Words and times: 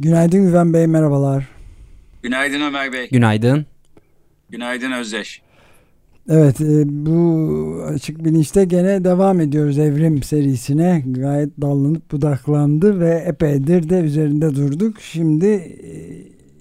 Günaydın 0.00 0.42
Güven 0.42 0.74
Bey, 0.74 0.86
merhabalar. 0.86 1.48
Günaydın 2.22 2.60
Ömer 2.60 2.92
Bey. 2.92 3.08
Günaydın. 3.10 3.66
Günaydın 4.50 4.92
Özdeş. 4.92 5.42
Evet, 6.28 6.60
e, 6.60 6.82
bu 6.86 7.84
açık 7.94 8.24
bilinçte 8.24 8.64
gene 8.64 9.04
devam 9.04 9.40
ediyoruz 9.40 9.78
evrim 9.78 10.22
serisine. 10.22 11.02
Gayet 11.06 11.60
dallanıp 11.60 12.12
budaklandı 12.12 13.00
ve 13.00 13.10
epeydir 13.10 13.88
de 13.88 14.00
üzerinde 14.00 14.54
durduk. 14.54 15.00
Şimdi 15.00 15.46
e, 15.46 15.92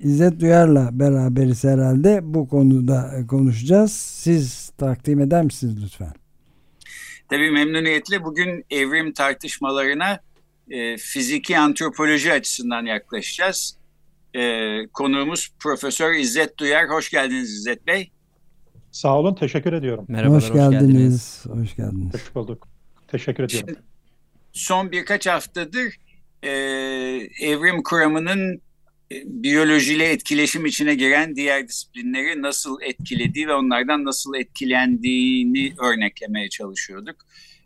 İzzet 0.08 0.40
Duyar'la 0.40 0.90
beraberiz 0.92 1.64
herhalde. 1.64 2.20
Bu 2.24 2.48
konuda 2.48 3.12
konuşacağız. 3.28 3.92
Siz 3.94 4.70
takdim 4.78 5.20
eder 5.20 5.44
misiniz 5.44 5.84
lütfen? 5.84 6.14
Tabii 7.30 7.52
memnuniyetle 7.52 8.24
bugün 8.24 8.66
evrim 8.70 9.14
tartışmalarına 9.14 10.20
e, 10.70 10.98
fiziki 10.98 11.58
antropoloji 11.58 12.34
açısından 12.34 12.86
yaklaşacağız. 12.86 13.78
E, 14.36 14.68
konuğumuz 14.94 15.50
Profesör 15.60 16.14
İzzet 16.14 16.58
Duyar. 16.58 16.90
Hoş 16.90 17.10
geldiniz 17.10 17.50
İzzet 17.50 17.88
Bey. 17.88 18.12
Sağ 18.92 19.20
olun, 19.20 19.36
teşekkür 19.36 19.74
ediyorum. 19.74 20.06
Merhabalar, 20.08 20.42
hoş, 20.42 20.50
hoş 20.50 20.54
geldiniz. 20.54 20.82
geldiniz. 20.82 21.46
Hoş 21.46 21.76
geldiniz. 21.76 22.14
Hoş 22.14 22.36
bulduk. 22.36 22.68
Teşekkür 23.08 23.44
ediyorum. 23.44 23.68
Şimdi, 23.70 23.80
son 24.54 24.92
birkaç 24.92 25.28
haftadır 25.28 25.96
e, 26.44 26.50
evrim 27.42 27.84
kuramının 27.84 28.62
e, 29.12 29.16
biyolojiyle 29.26 30.12
etkileşim 30.12 30.66
içine 30.66 30.96
giren 30.96 31.36
diğer 31.36 31.68
disiplinleri 31.68 32.42
nasıl 32.42 32.82
etkilediği 32.82 33.48
ve 33.48 33.54
onlardan 33.54 34.06
nasıl 34.06 34.36
etkilendiğini 34.36 35.74
örneklemeye 35.84 36.50
çalışıyorduk. 36.50 37.16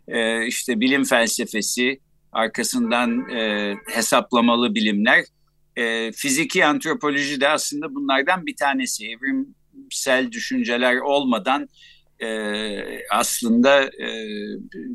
Ee, 0.08 0.46
işte 0.46 0.80
bilim 0.80 1.04
felsefesi, 1.04 2.00
arkasından 2.34 3.30
e, 3.30 3.74
hesaplamalı 3.86 4.74
bilimler, 4.74 5.24
e, 5.76 6.12
fiziki 6.12 6.66
antropoloji 6.66 7.40
de 7.40 7.48
aslında 7.48 7.94
bunlardan 7.94 8.46
bir 8.46 8.56
tanesi. 8.56 9.06
Evrimsel 9.06 10.32
düşünceler 10.32 10.96
olmadan 10.96 11.68
e, 12.22 12.28
aslında 13.10 13.84
e, 13.84 14.08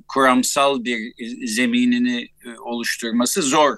kuramsal 0.07 0.83
bir 0.83 1.13
zeminini 1.47 2.21
e, 2.21 2.59
oluşturması 2.59 3.41
zor 3.41 3.77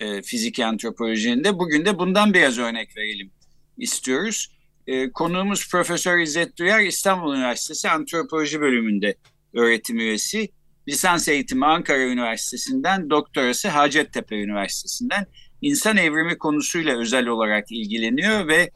e, 0.00 0.22
fiziki 0.22 0.66
antropolojinde. 0.66 1.58
Bugün 1.58 1.84
de 1.84 1.98
bundan 1.98 2.34
biraz 2.34 2.58
örnek 2.58 2.96
verelim 2.96 3.30
istiyoruz. 3.78 4.48
E, 4.86 5.10
konuğumuz 5.10 5.68
Profesör 5.70 6.18
İzzet 6.18 6.58
Duyar 6.58 6.80
İstanbul 6.80 7.34
Üniversitesi 7.34 7.90
Antropoloji 7.90 8.60
Bölümünde 8.60 9.16
öğretim 9.54 9.98
üyesi. 9.98 10.48
Lisans 10.88 11.28
eğitimi 11.28 11.66
Ankara 11.66 12.02
Üniversitesi'nden, 12.02 13.10
doktorası 13.10 13.68
Hacettepe 13.68 14.36
Üniversitesi'nden 14.36 15.26
insan 15.62 15.96
evrimi 15.96 16.38
konusuyla 16.38 16.98
özel 16.98 17.26
olarak 17.26 17.72
ilgileniyor 17.72 18.48
ve 18.48 18.70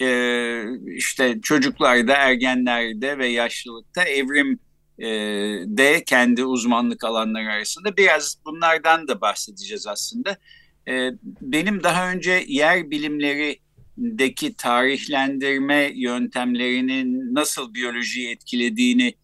e, 0.00 0.62
işte 0.96 1.40
çocuklarda, 1.42 2.14
ergenlerde 2.14 3.18
ve 3.18 3.26
yaşlılıkta 3.26 4.04
evrim 4.04 4.58
e, 4.98 5.08
de 5.66 6.04
kendi 6.04 6.44
uzmanlık 6.44 7.04
alanları 7.04 7.52
arasında 7.52 7.96
biraz 7.96 8.36
bunlardan 8.46 9.08
da 9.08 9.20
bahsedeceğiz 9.20 9.86
aslında. 9.86 10.36
E, 10.88 11.10
benim 11.40 11.82
daha 11.82 12.10
önce 12.10 12.44
yer 12.48 12.90
bilimlerindeki 12.90 14.54
tarihlendirme 14.56 15.92
yöntemlerinin 15.94 17.34
nasıl 17.34 17.74
biyolojiyi 17.74 18.30
etkilediğini 18.30 19.14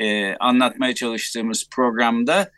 e, 0.00 0.34
anlatmaya 0.34 0.94
çalıştığımız 0.94 1.68
programda 1.70 2.50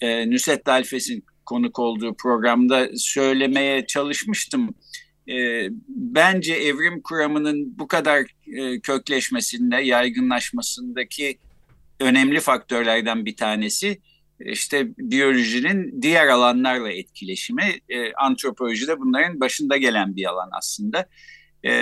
e, 0.00 0.30
Nusret 0.30 0.66
Dalfes'in 0.66 1.24
konuk 1.46 1.78
olduğu 1.78 2.14
programda 2.14 2.88
söylemeye 2.96 3.86
çalışmıştım. 3.86 4.74
E, 5.28 5.68
bence 5.88 6.54
evrim 6.54 7.02
kuramının 7.02 7.78
bu 7.78 7.88
kadar 7.88 8.24
e, 8.46 8.80
kökleşmesinde, 8.80 9.76
yaygınlaşmasındaki 9.76 11.38
önemli 12.00 12.40
faktörlerden 12.40 13.24
bir 13.24 13.36
tanesi 13.36 13.98
işte 14.40 14.88
biyolojinin 14.98 16.02
diğer 16.02 16.26
alanlarla 16.26 16.92
etkileşimi. 16.92 17.80
E, 17.88 18.12
antropoloji 18.12 18.88
de 18.88 19.00
bunların 19.00 19.40
başında 19.40 19.76
gelen 19.76 20.16
bir 20.16 20.24
alan 20.24 20.50
aslında. 20.52 21.08
E, 21.64 21.72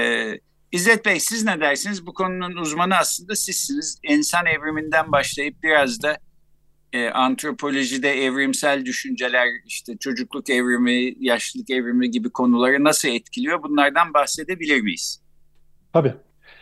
İzzet 0.72 1.06
Bey 1.06 1.20
siz 1.20 1.44
ne 1.44 1.60
dersiniz? 1.60 2.06
Bu 2.06 2.14
konunun 2.14 2.56
uzmanı 2.56 2.96
aslında 2.96 3.34
sizsiniz. 3.34 3.98
İnsan 4.02 4.46
evriminden 4.46 5.12
başlayıp 5.12 5.62
biraz 5.62 6.02
da 6.02 6.16
e, 6.92 7.08
antropolojide 7.08 8.24
evrimsel 8.24 8.84
düşünceler, 8.84 9.48
işte 9.66 9.96
çocukluk 9.96 10.50
evrimi, 10.50 11.14
yaşlılık 11.20 11.70
evrimi 11.70 12.10
gibi 12.10 12.30
konuları 12.30 12.84
nasıl 12.84 13.08
etkiliyor? 13.08 13.62
Bunlardan 13.62 14.14
bahsedebilir 14.14 14.80
miyiz? 14.80 15.20
Tabii. 15.92 16.14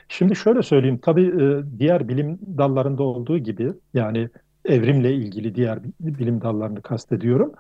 Şimdi 0.09 0.37
şöyle 0.37 0.63
söyleyeyim, 0.63 1.01
tabii 1.03 1.27
e, 1.27 1.79
diğer 1.79 2.09
bilim 2.09 2.39
dallarında 2.59 3.03
olduğu 3.03 3.39
gibi 3.39 3.73
yani 3.95 4.29
evrimle 4.65 5.15
ilgili 5.15 5.55
diğer 5.55 5.79
bilim 6.01 6.41
dallarını 6.41 6.83
kastediyorum. 6.83 7.53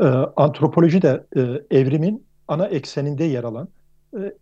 E, 0.00 0.04
antropoloji 0.36 1.02
de 1.02 1.26
e, 1.36 1.40
evrimin 1.78 2.26
ana 2.48 2.66
ekseninde 2.66 3.24
yer 3.24 3.44
alan, 3.44 3.68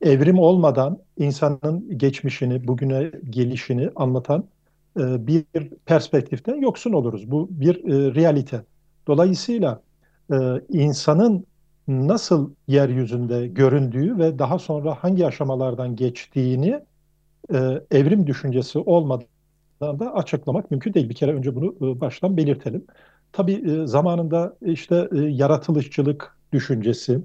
evrim 0.00 0.38
olmadan 0.38 0.98
insanın 1.18 1.98
geçmişini, 1.98 2.68
bugüne 2.68 3.10
gelişini 3.30 3.90
anlatan 3.96 4.48
bir 4.96 5.44
perspektiften 5.86 6.56
yoksun 6.60 6.92
oluruz. 6.92 7.30
Bu 7.30 7.48
bir 7.50 7.84
realite. 8.14 8.64
Dolayısıyla 9.06 9.82
insanın 10.68 11.46
nasıl 11.88 12.54
yeryüzünde 12.68 13.46
göründüğü 13.46 14.18
ve 14.18 14.38
daha 14.38 14.58
sonra 14.58 14.94
hangi 14.94 15.26
aşamalardan 15.26 15.96
geçtiğini 15.96 16.80
e, 17.54 17.56
evrim 17.90 18.26
düşüncesi 18.26 18.78
olmadan 18.78 19.28
da 19.80 20.14
açıklamak 20.14 20.70
mümkün 20.70 20.94
değil. 20.94 21.08
Bir 21.08 21.14
kere 21.14 21.34
önce 21.34 21.54
bunu 21.56 21.96
e, 21.96 22.00
baştan 22.00 22.36
belirtelim. 22.36 22.86
Tabii 23.32 23.70
e, 23.70 23.86
zamanında 23.86 24.56
işte 24.62 25.08
e, 25.12 25.18
yaratılışçılık 25.18 26.38
düşüncesi, 26.52 27.20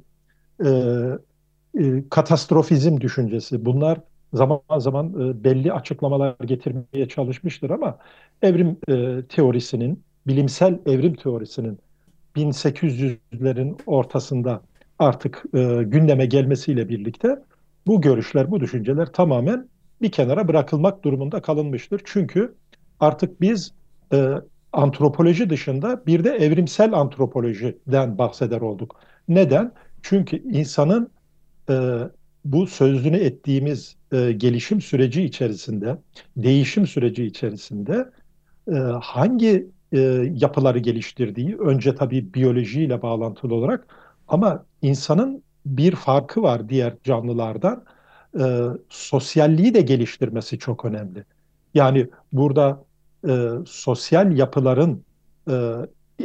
e, 1.80 2.10
katastrofizm 2.10 3.02
düşüncesi 3.02 3.66
bunlar 3.66 4.00
zaman 4.34 4.62
zaman 4.78 5.10
e, 5.10 5.44
belli 5.44 5.74
açıklamalar 5.74 6.36
getirmeye 6.46 7.08
çalışmıştır 7.08 7.70
ama 7.70 7.98
evrim 8.42 8.78
e, 8.88 9.26
teorisinin, 9.30 10.04
bilimsel 10.28 10.80
evrim 10.86 11.14
teorisinin 11.14 11.80
1800'lerin 12.36 13.78
ortasında 13.86 14.62
artık 15.00 15.44
e, 15.54 15.84
gündeme 15.84 16.26
gelmesiyle 16.26 16.90
birlikte 16.90 17.40
bu 17.88 18.02
görüşler, 18.02 18.52
bu 18.52 18.60
düşünceler 18.60 19.06
tamamen 19.06 19.70
bir 20.02 20.12
kenara 20.12 20.48
bırakılmak 20.48 21.04
durumunda 21.04 21.42
kalınmıştır. 21.42 22.02
Çünkü 22.06 22.56
artık 23.00 23.42
biz 23.42 23.72
e, 24.14 24.28
antropoloji 24.74 25.50
dışında 25.50 26.06
bir 26.08 26.24
de 26.24 26.30
evrimsel 26.30 26.94
antropolojiden 26.94 28.18
bahseder 28.18 28.62
olduk. 28.62 29.00
Neden? 29.28 29.72
Çünkü 30.02 30.38
insanın 30.38 31.12
e, 31.70 32.00
bu 32.46 32.68
sözünü 32.68 33.18
ettiğimiz 33.18 33.96
e, 34.12 34.32
gelişim 34.32 34.82
süreci 34.82 35.24
içerisinde, 35.24 35.98
değişim 36.38 36.88
süreci 36.88 37.26
içerisinde 37.26 38.10
e, 38.72 38.74
hangi 39.02 39.68
e, 39.92 40.00
yapıları 40.34 40.80
geliştirdiği, 40.80 41.58
önce 41.58 41.96
tabii 41.96 42.34
biyolojiyle 42.34 43.02
bağlantılı 43.02 43.56
olarak 43.56 43.88
ama 44.28 44.66
insanın 44.82 45.44
bir 45.66 45.96
farkı 45.96 46.42
var 46.42 46.70
diğer 46.70 46.94
canlılardan 47.04 47.86
e, 48.40 48.44
sosyalliği 48.90 49.74
de 49.74 49.82
geliştirmesi 49.82 50.60
çok 50.60 50.86
önemli. 50.86 51.26
Yani 51.74 52.10
burada 52.32 52.86
e, 53.28 53.50
sosyal 53.66 54.38
yapıların 54.38 55.04
e, 55.50 55.54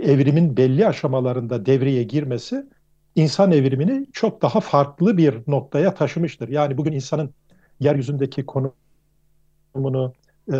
evrimin 0.02 0.56
belli 0.56 0.86
aşamalarında 0.86 1.66
devreye 1.66 2.02
girmesi 2.02 2.66
insan 3.18 3.52
evrimini 3.52 4.06
çok 4.12 4.42
daha 4.42 4.60
farklı 4.60 5.16
bir 5.16 5.38
noktaya 5.46 5.94
taşımıştır. 5.94 6.48
Yani 6.48 6.78
bugün 6.78 6.92
insanın 6.92 7.30
yeryüzündeki 7.80 8.46
konumunu, 8.46 10.12
e, 10.52 10.56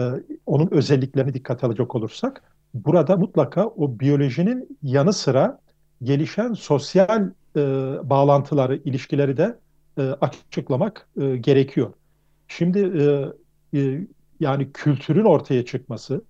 onun 0.46 0.68
özelliklerini 0.70 1.34
dikkate 1.34 1.66
alacak 1.66 1.94
olursak, 1.94 2.42
burada 2.74 3.16
mutlaka 3.16 3.66
o 3.66 4.00
biyolojinin 4.00 4.78
yanı 4.82 5.12
sıra 5.12 5.60
gelişen 6.02 6.52
sosyal 6.52 7.30
e, 7.56 7.60
bağlantıları, 8.10 8.76
ilişkileri 8.76 9.36
de 9.36 9.58
e, 9.98 10.02
açıklamak 10.02 11.08
e, 11.20 11.36
gerekiyor. 11.36 11.92
Şimdi 12.48 12.78
e, 12.78 13.78
e, 13.78 14.06
yani 14.40 14.72
kültürün 14.72 15.24
ortaya 15.24 15.64
çıkması, 15.64 16.22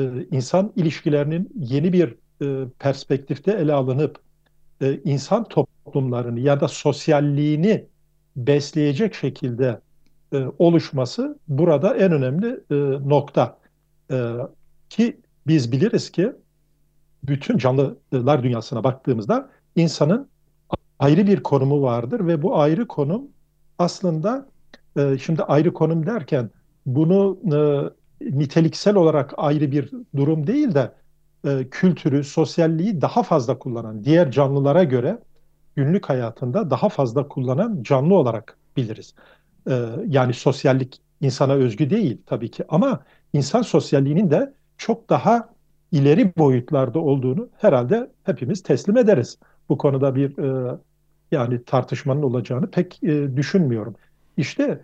e, 0.00 0.26
insan 0.30 0.72
ilişkilerinin 0.76 1.50
yeni 1.54 1.92
bir 1.92 2.14
e, 2.42 2.68
perspektifte 2.78 3.52
ele 3.52 3.72
alınıp 3.72 4.27
e, 4.82 5.00
insan 5.04 5.44
toplumlarını 5.44 6.40
ya 6.40 6.60
da 6.60 6.68
sosyalliğini 6.68 7.86
besleyecek 8.36 9.14
şekilde 9.14 9.80
e, 10.32 10.44
oluşması 10.58 11.38
burada 11.48 11.96
en 11.96 12.12
önemli 12.12 12.60
e, 12.70 12.74
nokta. 13.08 13.58
E, 14.10 14.32
ki 14.90 15.20
biz 15.46 15.72
biliriz 15.72 16.10
ki 16.10 16.32
bütün 17.22 17.58
canlılar 17.58 18.42
dünyasına 18.42 18.84
baktığımızda 18.84 19.50
insanın 19.76 20.28
ayrı 20.98 21.26
bir 21.26 21.42
konumu 21.42 21.82
vardır 21.82 22.26
ve 22.26 22.42
bu 22.42 22.58
ayrı 22.58 22.88
konum 22.88 23.22
aslında 23.78 24.48
e, 24.96 25.18
şimdi 25.18 25.42
ayrı 25.42 25.72
konum 25.72 26.06
derken 26.06 26.50
bunu 26.86 27.38
e, 27.52 27.58
niteliksel 28.38 28.94
olarak 28.96 29.34
ayrı 29.36 29.72
bir 29.72 29.90
durum 30.16 30.46
değil 30.46 30.74
de 30.74 30.92
e, 31.44 31.68
kültürü, 31.70 32.24
sosyalliği 32.24 33.00
daha 33.00 33.22
fazla 33.22 33.58
kullanan, 33.58 34.04
diğer 34.04 34.30
canlılara 34.30 34.84
göre 34.84 35.18
günlük 35.76 36.08
hayatında 36.08 36.70
daha 36.70 36.88
fazla 36.88 37.28
kullanan 37.28 37.82
canlı 37.82 38.14
olarak 38.14 38.58
biliriz. 38.76 39.14
E, 39.70 39.84
yani 40.06 40.34
sosyallik 40.34 41.00
insana 41.20 41.52
özgü 41.52 41.90
değil 41.90 42.22
tabii 42.26 42.50
ki 42.50 42.64
ama 42.68 43.00
insan 43.32 43.62
sosyalliğinin 43.62 44.30
de 44.30 44.54
çok 44.78 45.10
daha 45.10 45.48
ileri 45.92 46.32
boyutlarda 46.36 46.98
olduğunu 46.98 47.48
herhalde 47.56 48.10
hepimiz 48.24 48.62
teslim 48.62 48.96
ederiz. 48.96 49.38
Bu 49.68 49.78
konuda 49.78 50.14
bir 50.14 50.38
e, 50.38 50.78
yani 51.32 51.64
tartışmanın 51.64 52.22
olacağını 52.22 52.70
pek 52.70 53.02
e, 53.02 53.36
düşünmüyorum. 53.36 53.94
İşte 54.36 54.80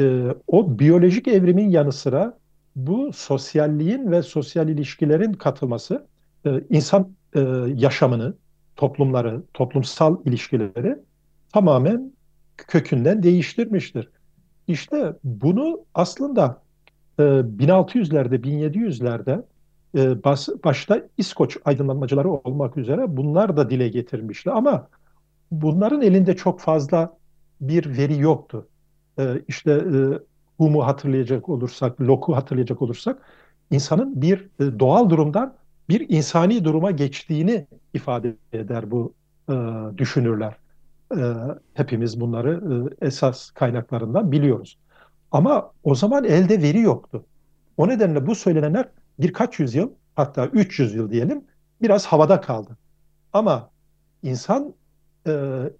e, 0.00 0.34
o 0.46 0.78
biyolojik 0.78 1.28
evrimin 1.28 1.70
yanı 1.70 1.92
sıra 1.92 2.38
bu 2.76 3.12
sosyalliğin 3.12 4.10
ve 4.10 4.22
sosyal 4.22 4.68
ilişkilerin 4.68 5.32
katılması 5.32 6.06
e, 6.46 6.60
insan 6.70 7.12
e, 7.34 7.40
yaşamını, 7.74 8.34
toplumları, 8.76 9.42
toplumsal 9.54 10.16
ilişkileri 10.24 10.98
tamamen 11.52 12.12
kökünden 12.56 13.22
değiştirmiştir. 13.22 14.10
İşte 14.68 15.12
bunu 15.24 15.84
aslında 15.94 16.62
e, 17.18 17.22
1600'lerde, 17.22 18.34
1700'lerde 18.34 19.44
e, 19.94 20.24
başta 20.64 21.02
İskoç 21.16 21.56
aydınlanmacıları 21.64 22.30
olmak 22.30 22.76
üzere 22.76 23.16
bunlar 23.16 23.56
da 23.56 23.70
dile 23.70 23.88
getirmişti. 23.88 24.50
Ama 24.50 24.88
bunların 25.50 26.02
elinde 26.02 26.36
çok 26.36 26.60
fazla 26.60 27.18
bir 27.60 27.96
veri 27.98 28.18
yoktu. 28.18 28.68
E, 29.18 29.42
işte 29.48 29.72
e, 29.72 29.98
Hume'u 30.58 30.86
hatırlayacak 30.86 31.48
olursak, 31.48 32.00
Locke'u 32.00 32.36
hatırlayacak 32.36 32.82
olursak 32.82 33.22
insanın 33.70 34.22
bir 34.22 34.48
e, 34.60 34.78
doğal 34.78 35.10
durumdan 35.10 35.54
bir 35.88 36.08
insani 36.08 36.64
duruma 36.64 36.90
geçtiğini 36.90 37.66
ifade 37.94 38.36
eder 38.52 38.90
bu 38.90 39.14
e, 39.48 39.54
düşünürler. 39.98 40.56
E, 41.16 41.20
hepimiz 41.74 42.20
bunları 42.20 42.62
e, 43.00 43.06
esas 43.06 43.50
kaynaklarından 43.50 44.32
biliyoruz. 44.32 44.78
Ama 45.30 45.72
o 45.82 45.94
zaman 45.94 46.24
elde 46.24 46.62
veri 46.62 46.80
yoktu. 46.80 47.24
O 47.76 47.88
nedenle 47.88 48.26
bu 48.26 48.34
söylenenler 48.34 48.88
birkaç 49.18 49.60
yüzyıl 49.60 49.90
hatta 50.16 50.46
300 50.46 50.94
yıl 50.94 51.10
diyelim 51.10 51.44
biraz 51.82 52.06
havada 52.06 52.40
kaldı. 52.40 52.76
Ama 53.32 53.70
insan 54.22 54.74
e, 55.26 55.30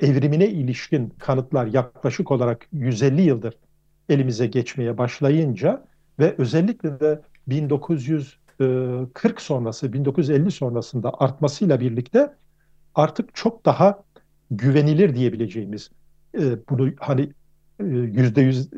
evrimine 0.00 0.48
ilişkin 0.48 1.08
kanıtlar 1.18 1.66
yaklaşık 1.66 2.30
olarak 2.30 2.66
150 2.72 3.22
yıldır 3.22 3.54
elimize 4.08 4.46
geçmeye 4.46 4.98
başlayınca 4.98 5.84
ve 6.18 6.34
özellikle 6.38 7.00
de 7.00 7.20
1940 7.46 9.40
sonrası, 9.40 9.92
1950 9.92 10.50
sonrasında 10.50 11.12
artmasıyla 11.18 11.80
birlikte 11.80 12.34
artık 12.94 13.34
çok 13.34 13.64
daha 13.64 14.02
güvenilir 14.50 15.14
diyebileceğimiz 15.14 15.90
e, 16.38 16.68
bunu 16.68 16.90
hani 16.98 17.32
e, 17.80 17.84
yüzde 17.84 18.40
yüz 18.40 18.70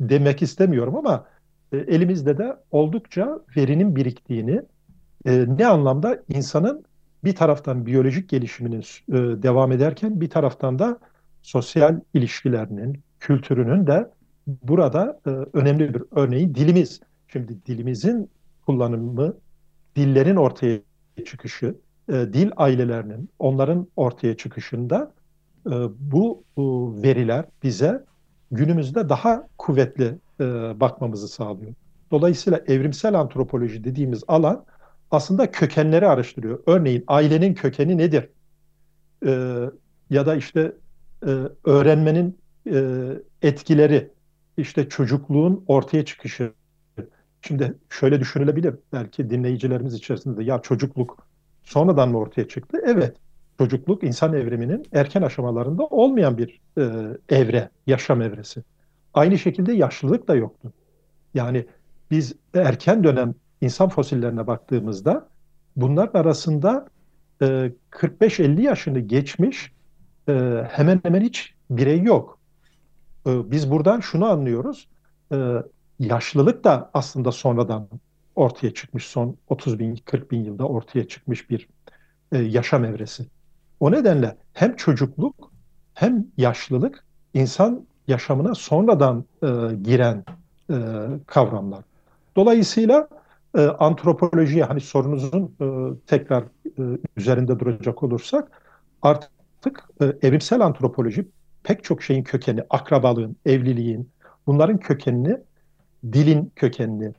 demek 0.00 0.42
istemiyorum 0.42 0.96
ama 0.96 1.26
e, 1.72 1.76
elimizde 1.76 2.38
de 2.38 2.56
oldukça 2.70 3.40
verinin 3.56 3.96
biriktiğini 3.96 4.62
ne 5.26 5.66
anlamda 5.66 6.22
insanın 6.28 6.84
bir 7.24 7.34
taraftan 7.34 7.86
biyolojik 7.86 8.28
gelişiminin 8.28 8.82
devam 9.42 9.72
ederken 9.72 10.20
bir 10.20 10.30
taraftan 10.30 10.78
da 10.78 10.98
sosyal 11.42 12.00
ilişkilerinin, 12.14 13.00
kültürünün 13.20 13.86
de 13.86 14.10
burada 14.46 15.20
e, 15.26 15.30
önemli 15.30 15.94
bir 15.94 16.02
örneği 16.10 16.54
dilimiz. 16.54 17.00
Şimdi 17.28 17.66
dilimizin 17.66 18.30
kullanımı, 18.66 19.36
dillerin 19.96 20.36
ortaya 20.36 20.78
çıkışı, 21.26 21.74
e, 22.08 22.12
dil 22.12 22.50
ailelerinin, 22.56 23.28
onların 23.38 23.86
ortaya 23.96 24.36
çıkışında 24.36 25.12
e, 25.66 25.70
bu 25.98 26.44
e, 26.56 26.62
veriler 27.02 27.44
bize 27.62 28.04
günümüzde 28.50 29.08
daha 29.08 29.48
kuvvetli 29.58 30.18
e, 30.40 30.44
bakmamızı 30.80 31.28
sağlıyor. 31.28 31.74
Dolayısıyla 32.10 32.60
evrimsel 32.66 33.14
antropoloji 33.14 33.84
dediğimiz 33.84 34.24
alan 34.28 34.64
aslında 35.10 35.50
kökenleri 35.50 36.08
araştırıyor. 36.08 36.62
Örneğin 36.66 37.04
ailenin 37.06 37.54
kökeni 37.54 37.98
nedir? 37.98 38.28
E, 39.26 39.60
ya 40.10 40.26
da 40.26 40.36
işte 40.36 40.72
e, 41.26 41.30
öğrenmenin 41.64 42.38
e, 42.72 43.08
etkileri, 43.42 44.10
işte 44.56 44.88
çocukluğun 44.88 45.64
ortaya 45.66 46.04
çıkışı. 46.04 46.52
Şimdi 47.42 47.74
şöyle 47.90 48.20
düşünülebilir 48.20 48.74
belki 48.92 49.30
dinleyicilerimiz 49.30 49.94
içerisinde 49.94 50.44
ya 50.44 50.62
çocukluk 50.62 51.26
sonradan 51.62 52.08
mı 52.08 52.18
ortaya 52.18 52.48
çıktı? 52.48 52.78
Evet. 52.84 53.16
Çocukluk 53.58 54.02
insan 54.02 54.34
evriminin 54.34 54.86
erken 54.92 55.22
aşamalarında 55.22 55.84
olmayan 55.86 56.38
bir 56.38 56.60
e, 56.78 56.82
evre, 57.28 57.70
yaşam 57.86 58.22
evresi. 58.22 58.62
Aynı 59.14 59.38
şekilde 59.38 59.72
yaşlılık 59.72 60.28
da 60.28 60.34
yoktu. 60.34 60.72
Yani 61.34 61.66
biz 62.10 62.34
erken 62.54 63.04
dönem 63.04 63.34
insan 63.60 63.88
fosillerine 63.88 64.46
baktığımızda 64.46 65.28
bunların 65.76 66.20
arasında 66.20 66.88
e, 67.42 67.72
45-50 67.90 68.62
yaşını 68.62 69.00
geçmiş 69.00 69.72
e, 70.28 70.32
hemen 70.70 71.00
hemen 71.04 71.20
hiç 71.20 71.54
birey 71.70 72.02
yok. 72.02 72.35
Ee, 73.26 73.50
biz 73.50 73.70
buradan 73.70 74.00
şunu 74.00 74.26
anlıyoruz. 74.26 74.88
Ee, 75.32 75.54
yaşlılık 75.98 76.64
da 76.64 76.90
aslında 76.94 77.32
sonradan 77.32 77.88
ortaya 78.36 78.74
çıkmış. 78.74 79.06
Son 79.06 79.36
30 79.48 79.78
bin, 79.78 79.96
40 80.04 80.30
bin 80.30 80.44
yılda 80.44 80.68
ortaya 80.68 81.08
çıkmış 81.08 81.50
bir 81.50 81.68
e, 82.32 82.38
yaşam 82.38 82.84
evresi. 82.84 83.26
O 83.80 83.92
nedenle 83.92 84.36
hem 84.52 84.76
çocukluk 84.76 85.50
hem 85.94 86.26
yaşlılık 86.36 87.04
insan 87.34 87.86
yaşamına 88.08 88.54
sonradan 88.54 89.24
e, 89.42 89.46
giren 89.82 90.24
e, 90.70 90.74
kavramlar. 91.26 91.84
Dolayısıyla 92.36 93.08
antropolojiye 93.78 94.64
hani 94.64 94.80
sorunuzun 94.80 95.56
tekrar 96.06 96.44
üzerinde 97.16 97.58
duracak 97.58 98.02
olursak 98.02 98.62
artık 99.02 99.88
evrimsel 100.22 100.60
antropoloji 100.60 101.28
pek 101.66 101.84
çok 101.84 102.02
şeyin 102.02 102.22
kökeni, 102.22 102.60
akrabalığın, 102.70 103.36
evliliğin, 103.46 104.08
bunların 104.46 104.78
kökenini, 104.78 105.36
dilin 106.12 106.52
kökenini, 106.56 107.12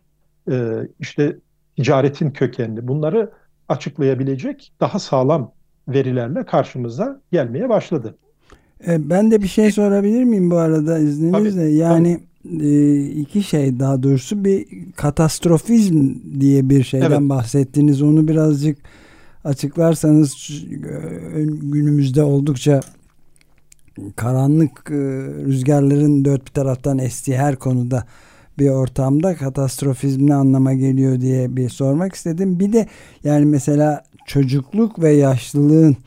e, 0.51 0.87
işte 0.99 1.35
ticaretin 1.75 2.31
kökenini, 2.31 2.87
bunları 2.87 3.31
açıklayabilecek 3.69 4.71
daha 4.79 4.99
sağlam 4.99 5.51
verilerle 5.87 6.45
karşımıza 6.45 7.21
gelmeye 7.31 7.69
başladı. 7.69 8.15
E, 8.87 9.09
ben 9.09 9.31
de 9.31 9.41
bir 9.41 9.47
şey 9.47 9.71
sorabilir 9.71 10.23
miyim 10.23 10.51
bu 10.51 10.57
arada 10.57 10.99
izninizle? 10.99 11.61
Tabii, 11.61 11.75
yani 11.75 12.19
tabii. 12.43 12.99
iki 12.99 13.43
şey 13.43 13.79
daha 13.79 14.03
doğrusu 14.03 14.45
bir 14.45 14.65
katastrofizm 14.95 16.13
diye 16.39 16.69
bir 16.69 16.83
şeyden 16.83 17.11
evet. 17.11 17.29
bahsettiniz. 17.29 18.01
Onu 18.01 18.27
birazcık 18.27 18.77
açıklarsanız 19.43 20.35
günümüzde 21.61 22.23
oldukça 22.23 22.81
karanlık 24.15 24.91
e, 24.91 24.95
rüzgarların 25.45 26.25
dört 26.25 26.45
bir 26.45 26.51
taraftan 26.51 26.97
estiği 26.97 27.37
her 27.37 27.55
konuda 27.55 28.03
bir 28.59 28.69
ortamda 28.69 29.35
katastrofizm 29.35 30.27
ne 30.27 30.35
anlama 30.35 30.73
geliyor 30.73 31.21
diye 31.21 31.55
bir 31.55 31.69
sormak 31.69 32.15
istedim. 32.15 32.59
Bir 32.59 32.73
de 32.73 32.87
yani 33.23 33.45
mesela 33.45 34.03
çocukluk 34.25 35.01
ve 35.01 35.11
yaşlılığın 35.11 35.97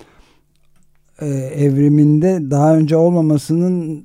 e, 1.20 1.26
evriminde 1.36 2.50
daha 2.50 2.76
önce 2.76 2.96
olmamasının 2.96 4.04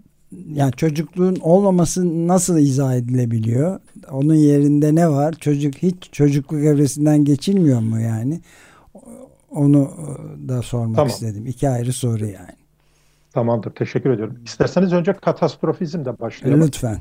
yani 0.53 0.71
çocukluğun 0.71 1.37
olmaması 1.41 2.27
nasıl 2.27 2.57
izah 2.57 2.95
edilebiliyor? 2.95 3.79
Onun 4.11 4.35
yerinde 4.35 4.95
ne 4.95 5.09
var? 5.09 5.33
Çocuk 5.33 5.75
hiç 5.75 5.95
çocukluk 6.11 6.63
evresinden 6.63 7.25
geçilmiyor 7.25 7.79
mu 7.79 8.01
yani? 8.01 8.41
Onu 9.51 9.91
da 10.47 10.61
sormak 10.61 10.95
tamam. 10.95 11.09
istedim. 11.09 11.45
İki 11.45 11.69
ayrı 11.69 11.93
soru 11.93 12.25
yani. 12.25 12.64
Tamamdır. 13.35 13.71
Teşekkür 13.71 14.09
ediyorum. 14.09 14.37
İsterseniz 14.45 14.93
önce 14.93 15.13
katastrofizmle 15.13 16.19
başlayalım. 16.19 16.67
Lütfen. 16.67 16.97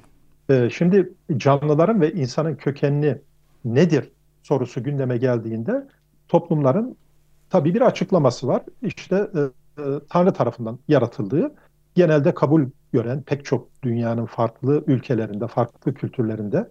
Ee, 0.51 0.71
şimdi 0.71 1.13
canlıların 1.37 2.01
ve 2.01 2.13
insanın 2.13 2.55
kökenini 2.55 3.19
nedir 3.65 4.13
sorusu 4.43 4.83
gündeme 4.83 5.17
geldiğinde 5.17 5.89
toplumların 6.29 6.97
tabii 7.51 7.75
bir 7.75 7.81
açıklaması 7.81 8.47
var. 8.47 8.63
İşte 8.83 9.17
e, 9.17 9.41
e, 9.83 9.85
Tanrı 10.11 10.33
tarafından 10.33 10.79
yaratıldığı 10.89 11.55
genelde 11.95 12.35
kabul 12.35 12.63
gören 12.93 13.23
pek 13.23 13.45
çok 13.45 13.69
dünyanın 13.83 14.27
farklı 14.27 14.85
ülkelerinde, 14.87 15.47
farklı 15.47 15.95
kültürlerinde, 15.95 16.71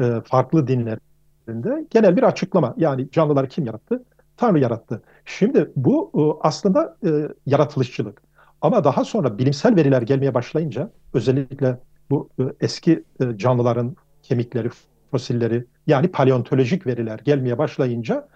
e, 0.00 0.20
farklı 0.24 0.68
dinlerinde 0.68 1.86
genel 1.90 2.16
bir 2.16 2.22
açıklama. 2.22 2.74
Yani 2.76 3.10
canlıları 3.10 3.48
kim 3.48 3.66
yarattı? 3.66 4.04
Tanrı 4.36 4.58
yarattı. 4.58 5.02
Şimdi 5.24 5.70
bu 5.76 6.10
e, 6.14 6.46
aslında 6.46 6.96
e, 7.06 7.28
yaratılışçılık. 7.46 8.29
Ama 8.60 8.84
daha 8.84 9.04
sonra 9.04 9.38
bilimsel 9.38 9.76
veriler 9.76 10.02
gelmeye 10.02 10.34
başlayınca 10.34 10.90
özellikle 11.14 11.78
bu 12.10 12.28
e, 12.38 12.42
eski 12.60 13.04
e, 13.20 13.36
canlıların 13.36 13.96
kemikleri, 14.22 14.70
fosilleri 15.10 15.66
yani 15.86 16.08
paleontolojik 16.08 16.86
veriler 16.86 17.18
gelmeye 17.18 17.58
başlayınca 17.58 18.28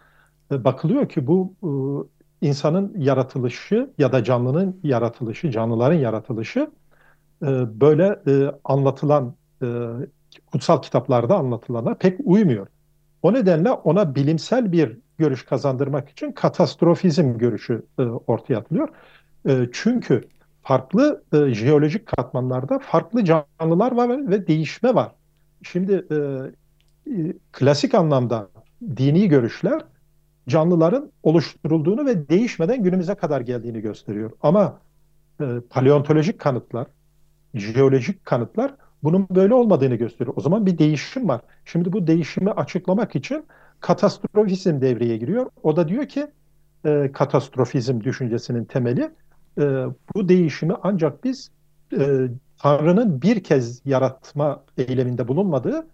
e, 0.52 0.64
bakılıyor 0.64 1.08
ki 1.08 1.26
bu 1.26 1.54
insanın 2.40 2.94
yaratılışı 2.98 3.90
ya 3.98 4.12
da 4.12 4.24
canlının 4.24 4.80
yaratılışı, 4.82 5.50
canlıların 5.50 5.98
yaratılışı 5.98 6.70
böyle 7.80 8.18
anlatılan 8.64 9.34
kutsal 10.46 10.82
kitaplarda 10.82 11.36
anlatılana 11.36 11.94
pek 11.94 12.20
uymuyor. 12.24 12.66
O 13.22 13.32
nedenle 13.32 13.70
ona 13.70 14.14
bilimsel 14.14 14.72
bir 14.72 14.98
görüş 15.18 15.44
kazandırmak 15.44 16.08
için 16.08 16.32
katastrofizm 16.32 17.38
görüşü 17.38 17.86
ortaya 18.26 18.56
atılıyor. 18.56 18.88
Çünkü 19.72 20.20
farklı 20.62 21.24
e, 21.32 21.54
jeolojik 21.54 22.06
katmanlarda 22.06 22.78
farklı 22.78 23.24
canlılar 23.24 23.92
var 23.92 24.30
ve 24.30 24.46
değişme 24.46 24.94
var. 24.94 25.12
Şimdi 25.62 26.06
e, 26.10 26.16
e, 27.12 27.32
klasik 27.52 27.94
anlamda 27.94 28.48
dini 28.96 29.28
görüşler 29.28 29.82
canlıların 30.48 31.12
oluşturulduğunu 31.22 32.06
ve 32.06 32.28
değişmeden 32.28 32.82
günümüze 32.82 33.14
kadar 33.14 33.40
geldiğini 33.40 33.80
gösteriyor. 33.80 34.30
Ama 34.42 34.80
e, 35.40 35.44
paleontolojik 35.70 36.38
kanıtlar, 36.40 36.86
jeolojik 37.54 38.24
kanıtlar 38.24 38.74
bunun 39.02 39.26
böyle 39.30 39.54
olmadığını 39.54 39.94
gösteriyor. 39.94 40.36
O 40.36 40.40
zaman 40.40 40.66
bir 40.66 40.78
değişim 40.78 41.28
var. 41.28 41.40
Şimdi 41.64 41.92
bu 41.92 42.06
değişimi 42.06 42.50
açıklamak 42.50 43.16
için 43.16 43.44
katastrofizm 43.80 44.80
devreye 44.80 45.16
giriyor. 45.16 45.46
O 45.62 45.76
da 45.76 45.88
diyor 45.88 46.06
ki 46.08 46.26
e, 46.86 47.12
katastrofizm 47.12 48.00
düşüncesinin 48.00 48.64
temeli 48.64 49.10
e, 49.58 49.84
bu 50.14 50.28
değişimi 50.28 50.74
ancak 50.82 51.24
biz 51.24 51.50
e, 51.98 52.28
Tanrı'nın 52.58 53.22
bir 53.22 53.44
kez 53.44 53.82
yaratma 53.86 54.62
eyleminde 54.78 55.28
bulunmadığı, 55.28 55.86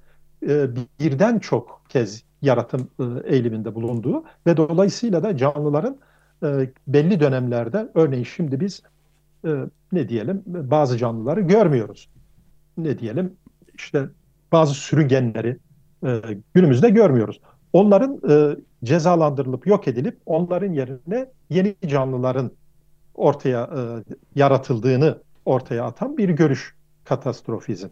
e, 0.49 0.67
birden 1.01 1.39
çok 1.39 1.83
kez 1.89 2.23
yaratım 2.43 2.89
e, 3.01 3.35
eyleminde 3.37 3.75
bulunduğu 3.75 4.25
ve 4.47 4.57
dolayısıyla 4.57 5.23
da 5.23 5.37
canlıların 5.37 5.97
e, 6.43 6.71
belli 6.89 7.21
dönemlerde, 7.21 7.89
örneğin 7.95 8.25
şimdi 8.25 8.61
biz 8.61 8.83
e, 9.45 9.49
ne 9.93 10.09
diyelim 10.09 10.43
bazı 10.47 10.99
canlıları 10.99 11.41
görmüyoruz. 11.41 12.09
Ne 12.77 12.99
diyelim 12.99 13.37
işte 13.75 14.09
bazı 14.53 14.75
sürüngenleri 14.75 15.57
e, 16.07 16.21
günümüzde 16.55 16.91
görmüyoruz. 16.91 17.41
Onların 17.73 18.21
e, 18.31 18.57
cezalandırılıp 18.85 19.67
yok 19.67 19.89
edilip 19.89 20.19
onların 20.27 20.73
yerine 20.73 21.27
yeni 21.51 21.75
canlıların 21.87 22.51
ortaya 23.15 23.63
e, 23.63 23.81
yaratıldığını 24.35 25.19
ortaya 25.45 25.85
atan 25.85 26.17
bir 26.17 26.29
görüş 26.29 26.75
katastrofizm. 27.05 27.89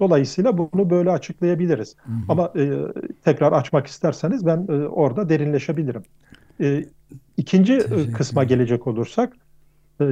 Dolayısıyla 0.00 0.58
bunu 0.58 0.90
böyle 0.90 1.10
açıklayabiliriz. 1.10 1.96
Hı 1.98 2.12
hı. 2.12 2.16
Ama 2.28 2.52
e, 2.56 2.78
tekrar 3.24 3.52
açmak 3.52 3.86
isterseniz 3.86 4.46
ben 4.46 4.66
e, 4.68 4.72
orada 4.72 5.28
derinleşebilirim. 5.28 6.02
E, 6.60 6.84
ikinci 7.36 7.74
e, 7.74 8.12
kısma 8.12 8.44
gelecek 8.44 8.86
olursak 8.86 9.32
e, 10.00 10.04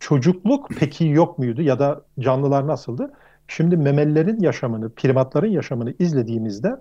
çocukluk 0.00 0.68
peki 0.78 1.06
yok 1.06 1.38
muydu 1.38 1.62
ya 1.62 1.78
da 1.78 2.04
canlılar 2.18 2.66
nasıldı? 2.66 3.12
Şimdi 3.48 3.76
memelilerin 3.76 4.40
yaşamını, 4.40 4.90
primatların 4.90 5.50
yaşamını 5.50 5.94
izlediğimizde 5.98 6.76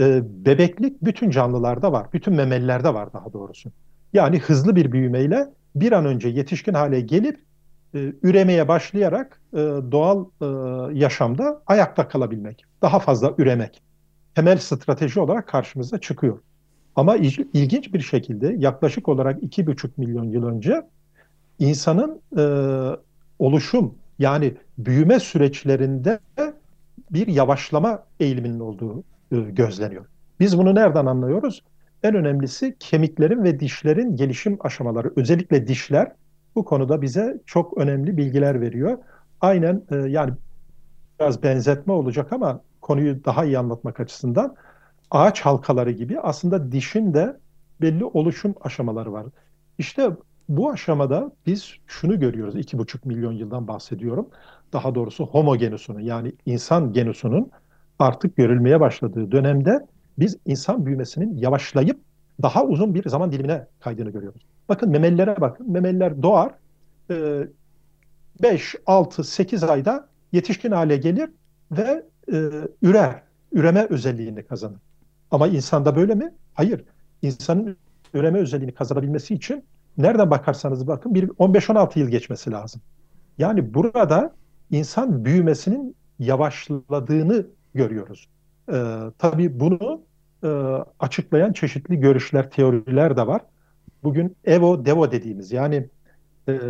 e, 0.00 0.22
bebeklik 0.46 1.04
bütün 1.04 1.30
canlılarda 1.30 1.92
var. 1.92 2.06
Bütün 2.12 2.34
memelilerde 2.34 2.94
var 2.94 3.12
daha 3.12 3.32
doğrusu. 3.32 3.70
Yani 4.12 4.38
hızlı 4.38 4.76
bir 4.76 4.92
büyümeyle 4.92 5.48
bir 5.74 5.92
an 5.92 6.06
önce 6.06 6.28
yetişkin 6.28 6.74
hale 6.74 7.00
gelip 7.00 7.40
e, 7.94 8.12
üremeye 8.22 8.68
başlayarak 8.68 9.40
e, 9.52 9.56
doğal 9.92 10.24
e, 10.40 10.46
yaşamda 10.98 11.62
ayakta 11.66 12.08
kalabilmek, 12.08 12.64
daha 12.82 12.98
fazla 12.98 13.34
üremek 13.38 13.82
temel 14.34 14.58
strateji 14.58 15.20
olarak 15.20 15.48
karşımıza 15.48 15.98
çıkıyor. 15.98 16.38
Ama 16.96 17.16
ilginç 17.52 17.94
bir 17.94 18.00
şekilde 18.00 18.54
yaklaşık 18.58 19.08
olarak 19.08 19.42
iki 19.42 19.66
buçuk 19.66 19.98
milyon 19.98 20.24
yıl 20.24 20.46
önce 20.46 20.82
insanın 21.58 22.20
e, 22.38 22.42
oluşum 23.38 23.94
yani 24.18 24.54
büyüme 24.78 25.20
süreçlerinde 25.20 26.18
bir 27.10 27.26
yavaşlama 27.26 28.02
eğiliminin 28.20 28.60
olduğu 28.60 29.04
e, 29.32 29.36
gözleniyor. 29.36 30.04
Biz 30.40 30.58
bunu 30.58 30.74
nereden 30.74 31.06
anlıyoruz? 31.06 31.62
En 32.02 32.14
önemlisi 32.14 32.76
kemiklerin 32.78 33.44
ve 33.44 33.60
dişlerin 33.60 34.16
gelişim 34.16 34.58
aşamaları. 34.60 35.12
Özellikle 35.16 35.66
dişler 35.66 36.12
bu 36.54 36.64
konuda 36.64 37.02
bize 37.02 37.40
çok 37.46 37.78
önemli 37.78 38.16
bilgiler 38.16 38.60
veriyor. 38.60 38.98
Aynen 39.40 39.82
e, 39.90 39.96
yani 39.96 40.32
biraz 41.20 41.42
benzetme 41.42 41.92
olacak 41.92 42.32
ama 42.32 42.60
konuyu 42.80 43.24
daha 43.24 43.44
iyi 43.44 43.58
anlatmak 43.58 44.00
açısından 44.00 44.56
ağaç 45.10 45.40
halkaları 45.40 45.90
gibi 45.90 46.20
aslında 46.20 46.72
dişin 46.72 47.14
de 47.14 47.36
belli 47.80 48.04
oluşum 48.04 48.54
aşamaları 48.60 49.12
var. 49.12 49.26
İşte 49.78 50.10
bu 50.48 50.70
aşamada 50.70 51.32
biz 51.46 51.72
şunu 51.86 52.20
görüyoruz. 52.20 52.56
iki 52.56 52.78
buçuk 52.78 53.06
milyon 53.06 53.32
yıldan 53.32 53.68
bahsediyorum. 53.68 54.28
Daha 54.72 54.94
doğrusu 54.94 55.26
homo 55.26 55.56
genusunun 55.56 56.00
yani 56.00 56.32
insan 56.46 56.92
genusunun 56.92 57.50
artık 57.98 58.36
görülmeye 58.36 58.80
başladığı 58.80 59.32
dönemde 59.32 59.86
biz 60.18 60.36
insan 60.46 60.86
büyümesinin 60.86 61.36
yavaşlayıp 61.36 62.00
daha 62.42 62.64
uzun 62.64 62.94
bir 62.94 63.08
zaman 63.08 63.32
dilimine 63.32 63.66
kaydığını 63.80 64.10
görüyoruz. 64.10 64.42
Bakın 64.68 64.90
memelilere 64.90 65.40
bakın. 65.40 65.72
Memeliler 65.72 66.22
doğar. 66.22 66.52
5, 68.42 68.74
6, 68.86 69.24
8 69.24 69.64
ayda 69.64 70.08
yetişkin 70.32 70.72
hale 70.72 70.96
gelir 70.96 71.30
ve 71.72 72.06
e, 72.32 72.50
ürer. 72.82 73.22
Üreme 73.52 73.86
özelliğini 73.90 74.42
kazanır. 74.42 74.80
Ama 75.30 75.48
insanda 75.48 75.96
böyle 75.96 76.14
mi? 76.14 76.34
Hayır. 76.54 76.84
İnsanın 77.22 77.76
üreme 78.14 78.38
özelliğini 78.38 78.74
kazanabilmesi 78.74 79.34
için 79.34 79.64
nereden 79.98 80.30
bakarsanız 80.30 80.86
bakın 80.86 81.14
bir 81.14 81.28
15-16 81.28 81.98
yıl 81.98 82.08
geçmesi 82.08 82.50
lazım. 82.50 82.80
Yani 83.38 83.74
burada 83.74 84.34
insan 84.70 85.24
büyümesinin 85.24 85.96
yavaşladığını 86.18 87.46
görüyoruz. 87.74 88.28
Ee, 88.72 88.96
tabii 89.18 89.60
bunu 89.60 90.02
e, 90.44 90.48
açıklayan 90.98 91.52
çeşitli 91.52 92.00
görüşler, 92.00 92.50
teoriler 92.50 93.16
de 93.16 93.26
var. 93.26 93.40
Bugün 94.02 94.36
evo, 94.44 94.84
devo 94.84 95.12
dediğimiz 95.12 95.52
yani 95.52 95.88
e, 96.48 96.60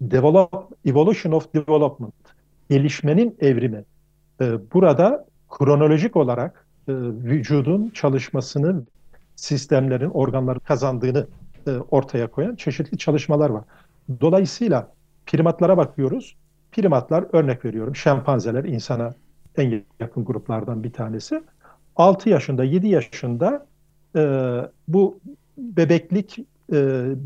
develop, 0.00 0.54
evolution 0.84 1.32
of 1.32 1.54
development, 1.54 2.14
gelişmenin 2.70 3.36
evrimi. 3.40 3.84
E, 4.40 4.72
burada 4.72 5.26
kronolojik 5.48 6.16
olarak 6.16 6.66
e, 6.88 6.92
vücudun 6.94 7.90
çalışmasını, 7.90 8.82
sistemlerin, 9.36 10.10
organların 10.10 10.60
kazandığını 10.60 11.26
e, 11.66 11.70
ortaya 11.70 12.26
koyan 12.30 12.56
çeşitli 12.56 12.98
çalışmalar 12.98 13.50
var. 13.50 13.64
Dolayısıyla 14.20 14.92
primatlara 15.26 15.76
bakıyoruz. 15.76 16.36
Primatlar 16.72 17.24
örnek 17.32 17.64
veriyorum 17.64 17.96
şempanzeler 17.96 18.64
insana 18.64 19.14
en 19.56 19.84
yakın 20.00 20.24
gruplardan 20.24 20.84
bir 20.84 20.92
tanesi. 20.92 21.42
6 21.96 22.28
yaşında, 22.28 22.64
7 22.64 22.88
yaşında 22.88 23.66
e, 24.16 24.20
bu 24.88 25.20
bebeklik 25.58 26.38
e, 26.38 26.74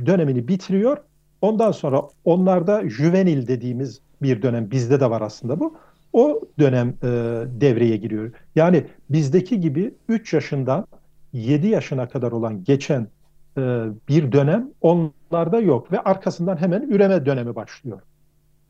dönemini 0.07 0.49
bitiriyor. 0.49 0.99
Ondan 1.41 1.73
sonra 1.73 2.03
onlarda 2.25 2.89
juvenil 2.89 3.47
dediğimiz 3.47 4.01
bir 4.23 4.43
dönem 4.43 4.71
bizde 4.71 5.01
de 5.01 5.11
var 5.11 5.21
aslında 5.21 5.61
bu. 5.61 5.77
O 6.13 6.41
dönem 6.59 6.89
e, 6.89 7.07
devreye 7.61 7.97
giriyor. 7.97 8.33
Yani 8.57 8.87
bizdeki 9.11 9.61
gibi 9.61 9.95
3 10.09 10.33
yaşından 10.33 10.87
7 11.33 11.67
yaşına 11.67 12.09
kadar 12.09 12.33
olan 12.33 12.65
geçen 12.65 13.09
e, 13.59 13.85
bir 14.09 14.33
dönem 14.33 14.71
onlarda 14.81 15.61
yok 15.61 15.93
ve 15.93 16.01
arkasından 16.01 16.57
hemen 16.57 16.83
üreme 16.83 17.27
dönemi 17.27 17.55
başlıyor. 17.55 18.01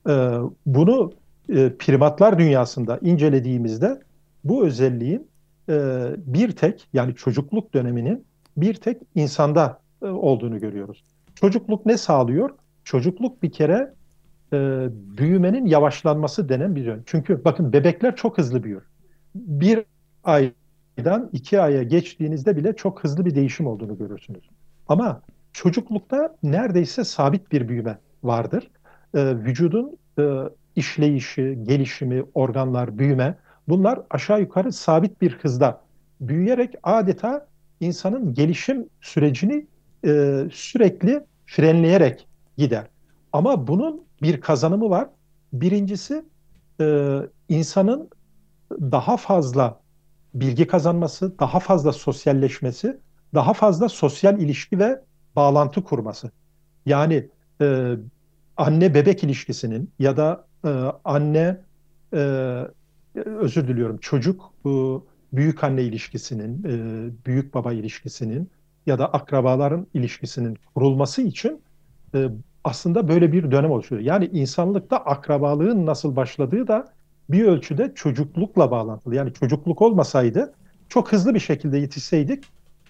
E, 0.08 0.12
bunu 0.66 1.12
e, 1.48 1.72
primatlar 1.78 2.38
dünyasında 2.38 2.98
incelediğimizde 3.02 4.00
bu 4.44 4.66
özelliğin 4.66 5.28
e, 5.68 6.06
bir 6.16 6.52
tek 6.52 6.88
yani 6.92 7.14
çocukluk 7.14 7.74
döneminin 7.74 8.24
bir 8.56 8.74
tek 8.74 9.02
insanda 9.14 9.80
e, 10.02 10.06
olduğunu 10.06 10.58
görüyoruz. 10.60 11.04
çocukluk 11.34 11.86
ne 11.86 11.96
sağlıyor? 11.96 12.50
Çocukluk 12.84 13.42
bir 13.42 13.52
kere 13.52 13.94
e, 14.52 14.88
büyümenin 15.18 15.66
yavaşlanması 15.66 16.48
denen 16.48 16.76
bir 16.76 16.84
yön. 16.84 17.02
Çünkü 17.06 17.44
bakın 17.44 17.72
bebekler 17.72 18.16
çok 18.16 18.38
hızlı 18.38 18.62
büyür. 18.64 18.82
Bir 19.34 19.84
aydan 20.24 21.30
iki 21.32 21.60
aya 21.60 21.82
geçtiğinizde 21.82 22.56
bile 22.56 22.76
çok 22.76 23.04
hızlı 23.04 23.24
bir 23.24 23.34
değişim 23.34 23.66
olduğunu 23.66 23.98
görürsünüz. 23.98 24.50
Ama 24.88 25.22
çocuklukta 25.52 26.36
neredeyse 26.42 27.04
sabit 27.04 27.52
bir 27.52 27.68
büyüme 27.68 27.98
vardır. 28.22 28.70
E, 29.14 29.36
vücudun 29.36 29.96
e, 30.18 30.22
işleyişi, 30.76 31.58
gelişimi, 31.62 32.24
organlar, 32.34 32.98
büyüme 32.98 33.38
bunlar 33.68 34.00
aşağı 34.10 34.40
yukarı 34.40 34.72
sabit 34.72 35.20
bir 35.20 35.32
hızda 35.32 35.80
büyüyerek 36.20 36.74
adeta 36.82 37.46
insanın 37.80 38.34
gelişim 38.34 38.88
sürecini 39.00 39.66
e, 40.04 40.44
sürekli 40.52 41.24
frenleyerek 41.46 42.26
gider. 42.56 42.86
Ama 43.32 43.66
bunun 43.66 44.04
bir 44.22 44.40
kazanımı 44.40 44.90
var. 44.90 45.08
Birincisi 45.52 46.24
e, 46.80 47.18
insanın 47.48 48.10
daha 48.72 49.16
fazla 49.16 49.80
bilgi 50.34 50.66
kazanması, 50.66 51.38
daha 51.38 51.60
fazla 51.60 51.92
sosyalleşmesi, 51.92 53.00
daha 53.34 53.52
fazla 53.52 53.88
sosyal 53.88 54.40
ilişki 54.40 54.78
ve 54.78 55.00
bağlantı 55.36 55.84
kurması. 55.84 56.30
Yani 56.86 57.28
e, 57.60 57.94
anne 58.56 58.94
bebek 58.94 59.24
ilişkisinin 59.24 59.90
ya 59.98 60.16
da 60.16 60.46
e, 60.64 60.68
anne 61.04 61.60
e, 62.14 62.60
özür 63.14 63.68
diliyorum 63.68 63.98
çocuk 63.98 64.52
e, 64.66 64.70
büyük 65.32 65.64
anne 65.64 65.82
ilişkisinin, 65.82 66.64
e, 66.64 67.26
büyük 67.26 67.54
baba 67.54 67.72
ilişkisinin 67.72 68.50
ya 68.86 68.98
da 68.98 69.12
akrabaların 69.12 69.86
ilişkisinin 69.94 70.58
kurulması 70.74 71.22
için 71.22 71.62
e, 72.14 72.28
aslında 72.64 73.08
böyle 73.08 73.32
bir 73.32 73.50
dönem 73.50 73.70
oluşuyor. 73.70 74.02
Yani 74.02 74.26
insanlıkta 74.32 74.96
akrabalığın 74.96 75.86
nasıl 75.86 76.16
başladığı 76.16 76.68
da 76.68 76.92
bir 77.30 77.44
ölçüde 77.44 77.92
çocuklukla 77.94 78.70
bağlantılı. 78.70 79.14
Yani 79.14 79.32
çocukluk 79.32 79.82
olmasaydı 79.82 80.54
çok 80.88 81.12
hızlı 81.12 81.34
bir 81.34 81.40
şekilde 81.40 81.78
yetişseydik 81.78 82.44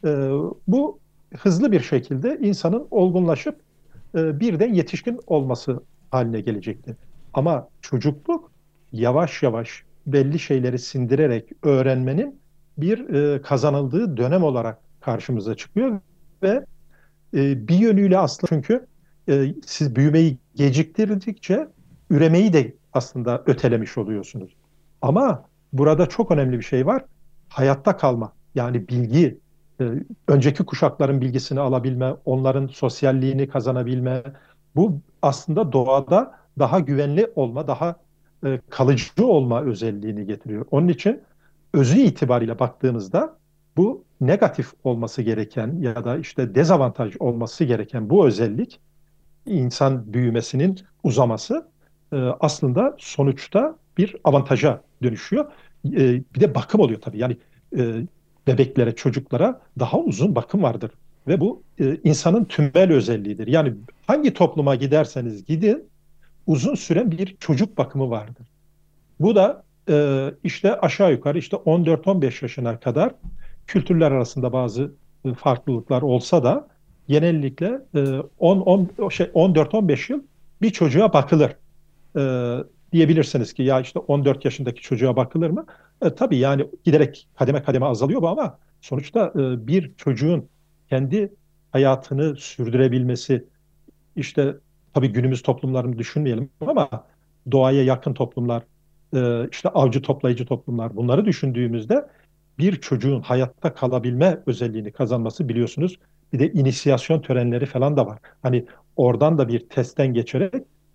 e, 0.05 0.31
bu 0.69 0.99
hızlı 1.37 1.73
bir 1.73 1.81
şekilde 1.81 2.39
insanın 2.43 2.87
olgunlaşıp 2.91 3.61
e, 4.15 4.41
birden 4.41 4.75
yetişkin 4.75 5.21
olması 5.27 5.83
haline 6.11 6.41
gelecekti. 6.41 6.97
Ama 7.35 7.69
çocukluk 7.81 8.51
yavaş 8.93 9.43
yavaş 9.43 9.85
belli 10.07 10.39
şeyleri 10.39 10.79
sindirerek 10.79 11.51
öğrenmenin 11.63 12.41
bir 12.79 13.09
e, 13.15 13.43
kazanıldığı 13.43 14.17
dönem 14.17 14.43
olarak 14.43 14.79
karşımıza 15.01 15.55
çıkıyor 15.55 16.01
ve 16.43 16.65
e, 17.35 17.69
bir 17.69 17.79
yönüyle 17.79 18.19
aslında 18.19 18.49
çünkü 18.49 18.87
e, 19.29 19.55
siz 19.67 19.97
büyümeyi 19.97 20.39
geciktirdikçe 20.55 21.69
üremeyi 22.11 22.53
de 22.53 22.75
aslında 22.93 23.43
ötelemiş 23.47 23.99
oluyorsunuz. 23.99 24.57
Ama 25.03 25.45
burada 25.73 26.07
çok 26.07 26.31
önemli 26.31 26.59
bir 26.59 26.65
şey 26.65 26.87
var. 26.87 27.05
Hayatta 27.49 27.97
kalma. 27.97 28.33
Yani 28.55 28.89
bilgi, 28.89 29.39
e, 29.81 29.85
önceki 30.29 30.65
kuşakların 30.65 31.21
bilgisini 31.21 31.61
alabilme, 31.61 32.15
onların 32.25 32.67
sosyalliğini 32.67 33.49
kazanabilme. 33.49 34.23
Bu 34.77 35.01
aslında 35.23 35.73
doğada 35.73 36.35
daha 36.59 36.81
güvenli 36.81 37.33
olma, 37.37 37.67
daha 37.67 37.97
e, 38.45 38.61
kalıcı 38.71 39.27
olma 39.27 39.63
özelliğini 39.63 40.27
getiriyor. 40.27 40.67
Onun 40.71 40.89
için 40.89 41.23
özü 41.75 41.99
itibariyle 41.99 42.59
baktığımızda 42.59 43.37
bu 43.77 44.05
negatif 44.21 44.73
olması 44.85 45.23
gereken 45.23 45.77
ya 45.81 46.05
da 46.05 46.19
işte 46.19 46.55
dezavantaj 46.55 47.17
olması 47.19 47.65
gereken 47.65 48.11
bu 48.11 48.27
özellik 48.27 48.81
insan 49.47 50.13
büyümesinin 50.13 50.81
uzaması 51.03 51.69
e, 52.13 52.17
aslında 52.17 52.97
sonuçta 52.99 53.77
bir 53.99 54.17
avantaja 54.25 54.83
dönüşüyor. 55.03 55.45
E, 55.87 56.23
bir 56.35 56.41
de 56.41 56.55
bakım 56.55 56.81
oluyor 56.81 57.01
tabii. 57.01 57.19
Yani 57.19 57.37
bebeklere, 58.47 58.95
çocuklara 58.95 59.61
daha 59.79 59.99
uzun 59.99 60.35
bakım 60.35 60.63
vardır. 60.63 60.91
Ve 61.29 61.41
bu 61.41 61.63
insanın 62.05 62.45
tümel 62.45 62.93
özelliğidir. 62.93 63.47
Yani 63.47 63.75
hangi 64.07 64.35
topluma 64.35 64.75
giderseniz 64.75 65.45
gidin 65.45 65.89
uzun 66.47 66.75
süren 66.75 67.11
bir 67.11 67.37
çocuk 67.37 67.79
bakımı 67.79 68.11
vardır. 68.11 68.47
Bu 69.21 69.35
da 69.35 69.65
e, 69.89 70.31
işte 70.45 70.81
aşağı 70.81 71.13
yukarı 71.13 71.39
işte 71.39 71.57
14-15 71.57 72.45
yaşına 72.45 72.81
kadar 72.81 73.13
kültürler 73.67 74.11
arasında 74.11 74.53
bazı 74.53 74.93
e, 75.25 75.35
farklılıklar 75.35 76.03
olsa 76.03 76.45
da 76.45 76.69
genellikle 77.09 77.81
10, 78.39 78.61
10 78.61 79.09
şey 79.09 79.27
14-15 79.27 80.13
yıl 80.13 80.23
bir 80.63 80.71
çocuğa 80.71 81.13
bakılır. 81.13 81.57
E, 82.17 82.55
diyebilirsiniz 82.93 83.53
ki 83.53 83.63
ya 83.63 83.81
işte 83.81 83.99
14 83.99 84.45
yaşındaki 84.45 84.83
çocuğa 84.83 85.17
bakılır 85.17 85.51
mı? 85.51 85.67
E, 86.03 86.15
tabii 86.15 86.37
yani 86.37 86.67
giderek 86.85 87.29
kademe 87.35 87.63
kademe 87.63 87.87
azalıyor 87.87 88.23
bu 88.23 88.29
ama 88.29 88.59
sonuçta 88.81 89.33
e, 89.35 89.67
bir 89.67 89.93
çocuğun 89.97 90.49
kendi 90.89 91.33
hayatını 91.73 92.37
sürdürebilmesi 92.37 93.45
işte 94.17 94.57
tabii 94.95 95.09
günümüz 95.09 95.43
toplumlarını 95.43 95.99
düşünmeyelim 95.99 96.51
ama 96.61 96.89
doğaya 97.53 97.85
yakın 97.85 98.15
toplumlar, 98.15 98.63
e, 99.15 99.49
işte 99.49 99.69
avcı 99.69 100.03
toplayıcı 100.03 100.47
toplumlar 100.47 100.97
bunları 100.97 101.25
düşündüğümüzde 101.25 102.07
bir 102.59 102.81
çocuğun 102.81 103.21
hayatta 103.21 103.75
kalabilme 103.75 104.41
özelliğini 104.47 104.93
kazanması 104.93 105.49
biliyorsunuz 105.49 105.99
bir 106.33 106.39
de 106.39 106.53
inisiyasyon 106.53 107.21
törenleri 107.21 107.67
falan 107.67 107.97
da 107.97 108.07
var. 108.07 108.19
Hani 108.43 108.67
oradan 108.97 109.39
da 109.39 109.49
bir 109.49 109.69
testten 109.69 110.15
geçerek 110.15 110.55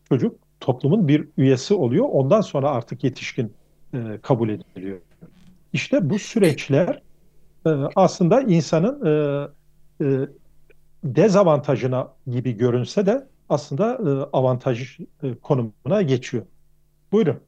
çocuk 0.09 0.35
toplumun 0.59 1.07
bir 1.07 1.27
üyesi 1.37 1.73
oluyor. 1.73 2.05
Ondan 2.11 2.41
sonra 2.41 2.69
artık 2.69 3.03
yetişkin 3.03 3.53
e, 3.93 4.19
kabul 4.21 4.49
ediliyor. 4.49 4.99
İşte 5.73 6.09
bu 6.09 6.19
süreçler 6.19 7.01
e, 7.65 7.69
aslında 7.95 8.41
insanın 8.41 9.05
e, 9.05 10.05
e, 10.05 10.27
dezavantajına 11.03 12.07
gibi 12.27 12.57
görünse 12.57 13.05
de 13.05 13.27
aslında 13.49 13.93
e, 13.93 14.09
avantaj 14.37 14.99
e, 14.99 15.35
konumuna 15.41 16.01
geçiyor. 16.01 16.45
Buyurun. 17.11 17.39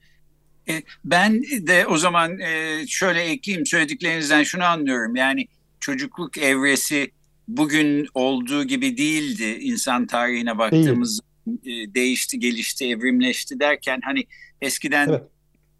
E, 0.70 0.82
ben 1.06 1.44
de 1.44 1.88
o 1.88 1.98
zaman 1.98 2.40
şöyle 2.88 3.22
ekleyeyim 3.22 3.66
söylediklerinizden 3.66 4.44
şunu 4.44 4.64
anlıyorum. 4.64 5.16
Yani 5.16 5.48
çocukluk 5.80 6.38
evresi 6.38 7.12
bugün 7.48 8.08
olduğu 8.14 8.64
gibi 8.64 8.98
değildi 8.98 9.44
insan 9.44 10.08
tarihine 10.08 10.58
baktığımız 10.58 11.20
Değil. 11.48 11.94
değişti, 11.94 12.40
gelişti, 12.40 12.88
evrimleşti 12.88 13.60
derken 13.60 14.00
hani 14.04 14.24
eskiden 14.62 15.10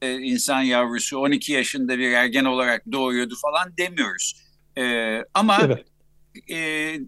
evet. 0.02 0.20
insan 0.22 0.62
yavrusu 0.62 1.18
12 1.18 1.54
yaşında 1.54 1.98
bir 1.98 2.12
ergen 2.12 2.46
olarak 2.46 2.92
doğuyordu 2.92 3.36
falan 3.42 3.78
demiyoruz. 3.78 4.42
Ama 5.34 5.60
evet. 5.64 5.86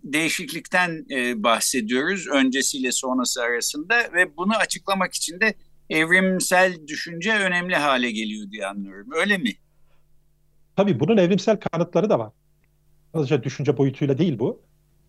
Değişiklikten 0.03 1.05
bahsediyoruz 1.43 2.27
öncesiyle 2.27 2.91
sonrası 2.91 3.41
arasında 3.41 3.95
ve 4.13 4.38
bunu 4.38 4.55
açıklamak 4.55 5.13
için 5.13 5.39
de 5.39 5.53
evrimsel 5.89 6.88
düşünce 6.88 7.33
önemli 7.33 7.75
hale 7.75 8.12
geliyor 8.12 8.51
diye 8.51 8.67
anlıyorum. 8.67 9.07
Öyle 9.15 9.38
mi? 9.38 9.51
Tabii 10.75 10.99
bunun 10.99 11.17
evrimsel 11.17 11.57
kanıtları 11.59 12.09
da 12.09 12.19
var. 12.19 12.31
Sadece 13.13 13.43
düşünce 13.43 13.77
boyutuyla 13.77 14.17
değil 14.17 14.39
bu. 14.39 14.62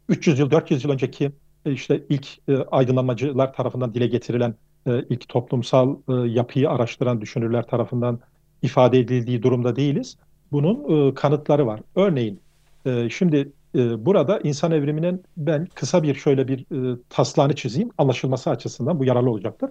300 0.09 0.39
yıl, 0.39 0.51
400 0.51 0.85
yıl 0.85 0.91
önceki 0.91 1.33
e, 1.67 1.73
işte 1.73 2.05
ilk 2.09 2.27
e, 2.49 2.57
aydınlanmacılar 2.57 3.53
tarafından 3.53 3.95
dile 3.95 4.07
getirilen 4.07 4.55
e, 4.87 5.05
ilk 5.11 5.29
toplumsal 5.29 5.97
e, 6.09 6.13
yapıyı 6.13 6.71
araştıran 6.71 7.21
düşünürler 7.21 7.67
tarafından 7.67 8.21
ifade 8.63 8.99
edildiği 8.99 9.43
durumda 9.43 9.77
değiliz. 9.77 10.17
Bunun 10.53 11.09
e, 11.11 11.15
kanıtları 11.15 11.67
var. 11.67 11.81
Örneğin 11.95 12.41
e, 12.87 13.11
şimdi 13.11 13.53
e, 13.75 14.07
burada 14.07 14.41
insan 14.41 14.73
evriminin 14.73 15.25
ben 15.37 15.67
kısa 15.75 16.03
bir 16.03 16.15
şöyle 16.15 16.49
bir 16.49 16.93
e, 16.95 16.99
taslağını 17.09 17.55
çizeyim 17.55 17.91
anlaşılması 17.99 18.51
açısından 18.51 18.99
bu 18.99 19.05
yararlı 19.05 19.31
olacaktır. 19.31 19.71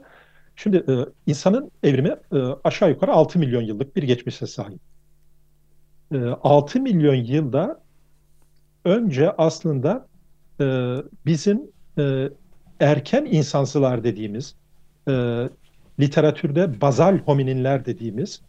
Şimdi 0.55 0.77
e, 0.77 0.93
insanın 1.27 1.71
evrimi 1.83 2.15
e, 2.33 2.37
aşağı 2.63 2.89
yukarı 2.89 3.11
6 3.11 3.39
milyon 3.39 3.61
yıllık 3.61 3.95
bir 3.95 4.03
geçmişe 4.03 4.47
sahip. 4.47 4.79
E, 6.13 6.17
6 6.43 6.81
milyon 6.81 7.15
yılda 7.15 7.81
önce 8.85 9.31
aslında 9.31 10.07
e, 10.61 10.95
bizim 11.25 11.61
e, 11.97 12.29
erken 12.79 13.25
insansılar 13.25 14.03
dediğimiz, 14.03 14.55
e, 15.07 15.11
literatürde 15.99 16.81
bazal 16.81 17.17
homininler 17.17 17.85
dediğimiz 17.85 18.41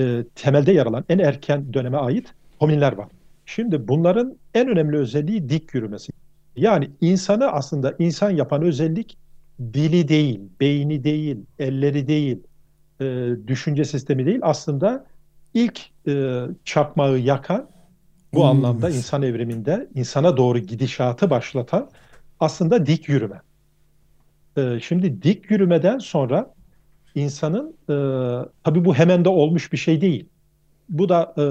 e, 0.00 0.24
temelde 0.34 0.72
yer 0.72 0.86
alan 0.86 1.04
en 1.08 1.18
erken 1.18 1.74
döneme 1.74 1.96
ait 1.96 2.34
hominler 2.58 2.92
var. 2.92 3.08
Şimdi 3.46 3.88
bunların 3.88 4.36
en 4.54 4.68
önemli 4.68 4.96
özelliği 4.96 5.48
dik 5.48 5.74
yürümesi. 5.74 6.12
Yani 6.56 6.90
insanı 7.00 7.46
aslında 7.46 7.94
insan 7.98 8.30
yapan 8.30 8.62
özellik 8.62 9.18
dili 9.60 10.08
değil, 10.08 10.40
beyni 10.60 11.04
değil, 11.04 11.36
elleri 11.58 12.08
değil, 12.08 12.38
e, 13.00 13.30
düşünce 13.46 13.84
sistemi 13.84 14.26
değil. 14.26 14.38
Aslında 14.42 15.06
ilk 15.54 15.80
e, 16.08 16.42
çakmağı 16.64 17.18
yakan 17.18 17.68
bu 18.34 18.40
hmm. 18.40 18.48
anlamda 18.48 18.90
insan 18.90 19.22
evriminde 19.22 19.88
insana 19.94 20.36
doğru 20.36 20.58
gidişatı 20.58 21.30
başlatan 21.30 21.90
aslında 22.40 22.86
dik 22.86 23.08
yürüme. 23.08 23.40
E, 24.56 24.80
şimdi 24.80 25.22
dik 25.22 25.50
yürümeden 25.50 25.98
sonra 25.98 26.54
insanın 27.14 27.76
e, 27.88 27.94
tabii 28.64 28.84
bu 28.84 28.94
hemen 28.94 29.24
de 29.24 29.28
olmuş 29.28 29.72
bir 29.72 29.78
şey 29.78 30.00
değil. 30.00 30.28
Bu 30.88 31.08
da 31.08 31.34
e, 31.38 31.44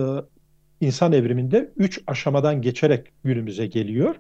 insan 0.84 1.13
evriminde 1.13 1.74
üç 1.78 2.02
aşamadan 2.08 2.62
geçerek 2.62 3.08
günümüze 3.24 3.67
geliyor. 3.67 4.15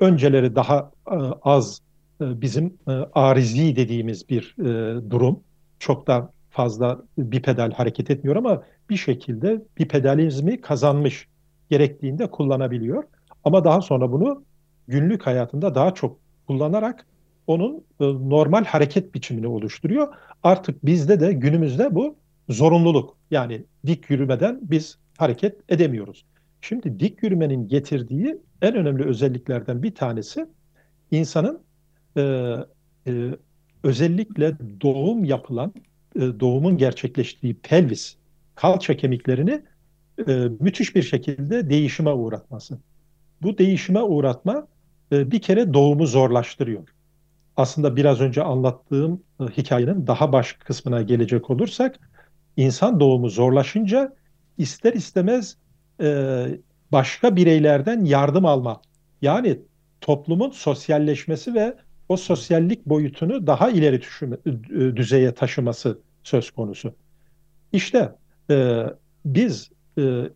Önceleri 0.00 0.54
daha 0.54 0.92
e, 1.10 1.16
az 1.42 1.80
e, 2.20 2.40
bizim 2.40 2.74
e, 2.88 2.90
arizi 3.12 3.76
dediğimiz 3.76 4.28
bir 4.28 4.56
durum. 5.10 5.40
Çok 5.78 6.06
da 6.06 6.32
fazla 6.50 7.02
bir 7.18 7.42
pedal 7.42 7.72
hareket 7.72 8.10
etmiyor 8.10 8.36
ama 8.36 8.62
bir 8.90 8.96
şekilde 8.96 9.62
bir 9.78 9.88
pedalizmi 9.88 10.60
kazanmış 10.60 11.28
gerektiğinde 11.70 12.30
kullanabiliyor. 12.30 13.04
Ama 13.44 13.64
daha 13.64 13.80
sonra 13.80 14.12
bunu 14.12 14.44
günlük 14.88 15.26
hayatında 15.26 15.74
daha 15.74 15.94
çok 15.94 16.18
kullanarak 16.46 17.06
onun 17.46 17.84
normal 18.00 18.64
hareket 18.64 19.14
biçimini 19.14 19.46
oluşturuyor. 19.46 20.14
Artık 20.42 20.86
bizde 20.86 21.20
de 21.20 21.32
günümüzde 21.32 21.94
bu 21.94 22.16
zorunluluk. 22.48 23.16
Yani 23.30 23.64
dik 23.86 24.10
yürümeden 24.10 24.58
biz 24.62 24.98
hareket 25.18 25.56
edemiyoruz. 25.68 26.24
Şimdi 26.60 27.00
dik 27.00 27.22
yürümenin 27.22 27.68
getirdiği 27.68 28.36
en 28.62 28.74
önemli 28.74 29.04
özelliklerden 29.04 29.82
bir 29.82 29.94
tanesi 29.94 30.46
insanın 31.10 31.62
e, 32.16 32.22
e, 33.06 33.12
özellikle 33.82 34.56
doğum 34.80 35.24
yapılan, 35.24 35.74
e, 36.16 36.20
doğumun 36.20 36.76
gerçekleştiği 36.76 37.54
pelvis, 37.54 38.16
kalça 38.54 38.96
kemiklerini 38.96 39.62
e, 40.28 40.32
müthiş 40.60 40.96
bir 40.96 41.02
şekilde 41.02 41.70
değişime 41.70 42.10
uğratması. 42.10 42.78
Bu 43.42 43.58
değişime 43.58 44.02
uğratma 44.02 44.68
e, 45.12 45.30
bir 45.30 45.42
kere 45.42 45.74
doğumu 45.74 46.06
zorlaştırıyor. 46.06 46.88
Aslında 47.56 47.96
biraz 47.96 48.20
önce 48.20 48.42
anlattığım 48.42 49.22
e, 49.40 49.44
hikayenin 49.44 50.06
daha 50.06 50.32
baş 50.32 50.52
kısmına 50.52 51.02
gelecek 51.02 51.50
olursak, 51.50 52.00
insan 52.56 53.00
doğumu 53.00 53.28
zorlaşınca 53.28 54.16
ister 54.58 54.92
istemez 54.92 55.56
e, 56.00 56.46
başka 56.92 57.36
bireylerden 57.36 58.04
yardım 58.04 58.46
alma, 58.46 58.82
yani 59.22 59.58
toplumun 60.00 60.50
sosyalleşmesi 60.50 61.54
ve 61.54 61.76
o 62.08 62.16
sosyallik 62.16 62.86
boyutunu 62.86 63.46
daha 63.46 63.70
ileri 63.70 64.00
düşüme, 64.00 64.36
düzeye 64.96 65.34
taşıması 65.34 65.98
söz 66.22 66.50
konusu. 66.50 66.94
İşte 67.72 68.12
e, 68.50 68.84
biz 69.24 69.70
e, 69.98 70.30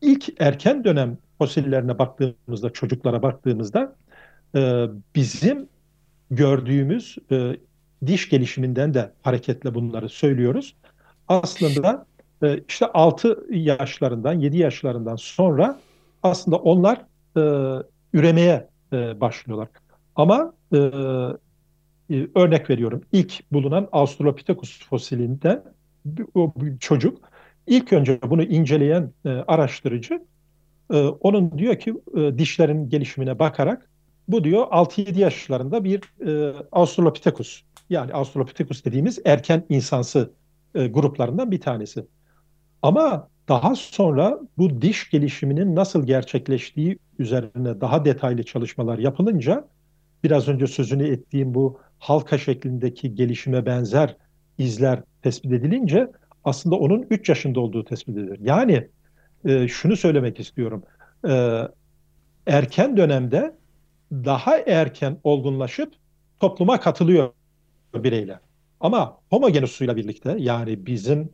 ilk 0.00 0.40
erken 0.40 0.84
dönem 0.84 1.18
fosillerine 1.38 1.98
baktığımızda, 1.98 2.70
çocuklara 2.70 3.22
baktığımızda 3.22 3.96
e, 4.54 4.86
bizim 5.14 5.68
gördüğümüz 6.30 7.16
e, 7.32 7.56
diş 8.06 8.28
gelişiminden 8.28 8.94
de 8.94 9.12
hareketle 9.22 9.74
bunları 9.74 10.08
söylüyoruz. 10.08 10.76
Aslında 11.28 12.06
e, 12.42 12.60
işte 12.68 12.86
6 12.86 13.46
yaşlarından, 13.50 14.32
7 14.32 14.58
yaşlarından 14.58 15.16
sonra 15.16 15.80
aslında 16.22 16.56
onlar 16.56 16.98
e, 17.36 17.42
üremeye 18.12 18.68
e, 18.92 19.20
başlıyorlar. 19.20 19.68
Ama 20.16 20.52
e, 20.72 20.76
e, 22.10 22.28
örnek 22.34 22.70
veriyorum 22.70 23.02
ilk 23.12 23.52
bulunan 23.52 23.88
Australopithecus 23.92 24.88
fosilinden 24.88 25.62
o 26.34 26.54
çocuk 26.80 27.18
ilk 27.66 27.92
önce 27.92 28.18
bunu 28.22 28.42
inceleyen 28.42 29.12
e, 29.24 29.28
araştırıcı 29.28 30.24
e, 30.92 30.96
onun 30.96 31.58
diyor 31.58 31.78
ki 31.78 31.94
e, 32.16 32.38
dişlerin 32.38 32.88
gelişimine 32.88 33.38
bakarak 33.38 33.90
bu 34.28 34.44
diyor 34.44 34.66
6-7 34.66 35.18
yaşlarında 35.18 35.84
bir 35.84 36.02
e, 36.26 36.54
Australopithecus 36.72 37.62
yani 37.90 38.12
Australopithecus 38.12 38.84
dediğimiz 38.84 39.18
erken 39.24 39.64
insansı 39.68 40.30
e, 40.74 40.86
gruplarından 40.86 41.50
bir 41.50 41.60
tanesi. 41.60 42.06
Ama 42.82 43.28
daha 43.48 43.74
sonra 43.74 44.40
bu 44.58 44.82
diş 44.82 45.10
gelişiminin 45.10 45.76
nasıl 45.76 46.06
gerçekleştiği 46.06 46.98
üzerine 47.18 47.80
daha 47.80 48.04
detaylı 48.04 48.42
çalışmalar 48.42 48.98
yapılınca 48.98 49.68
biraz 50.24 50.48
önce 50.48 50.66
sözünü 50.66 51.08
ettiğim 51.08 51.54
bu 51.54 51.80
halka 51.98 52.38
şeklindeki 52.38 53.14
gelişime 53.14 53.66
benzer 53.66 54.16
izler 54.58 55.02
tespit 55.22 55.52
edilince 55.52 56.10
aslında 56.44 56.76
onun 56.76 57.06
3 57.10 57.28
yaşında 57.28 57.60
olduğu 57.60 57.84
tespit 57.84 58.16
edilir. 58.16 58.38
Yani 58.42 58.88
e, 59.44 59.68
şunu 59.68 59.96
söylemek 59.96 60.40
istiyorum. 60.40 60.82
E, 61.28 61.62
erken 62.46 62.96
dönemde 62.96 63.56
daha 64.12 64.58
erken 64.58 65.18
olgunlaşıp 65.24 65.94
topluma 66.40 66.80
katılıyor 66.80 67.32
bireyler. 67.94 68.38
Ama 68.80 69.18
homogenusuyla 69.30 69.96
birlikte 69.96 70.36
yani 70.38 70.86
bizim 70.86 71.30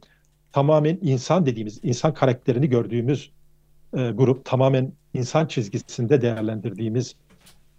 tamamen 0.53 0.99
insan 1.03 1.47
dediğimiz, 1.47 1.81
insan 1.83 2.15
karakterini 2.15 2.69
gördüğümüz 2.69 3.31
e, 3.97 4.11
grup, 4.11 4.45
tamamen 4.45 4.93
insan 5.15 5.47
çizgisinde 5.47 6.23
değerlendirdiğimiz 6.23 7.15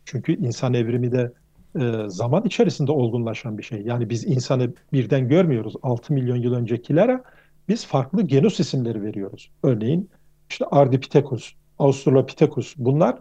çünkü 0.06 0.46
insan 0.46 0.74
evrimi 0.74 1.12
de 1.12 1.34
e, 1.80 2.10
zaman 2.10 2.44
içerisinde 2.46 2.92
olgunlaşan 2.92 3.58
bir 3.58 3.64
şey. 3.64 3.82
Yani 3.82 4.10
biz 4.10 4.26
insanı 4.26 4.74
birden 4.94 5.28
görmüyoruz. 5.28 5.74
6 5.84 6.14
milyon 6.14 6.36
yıl 6.36 6.54
öncekilere 6.54 7.24
biz 7.70 7.86
farklı 7.86 8.22
genus 8.22 8.60
isimleri 8.60 9.04
veriyoruz. 9.04 9.52
Örneğin 9.64 10.10
işte 10.50 10.66
Ardipithecus, 10.66 11.54
Australopithecus 11.80 12.74
bunlar 12.78 13.18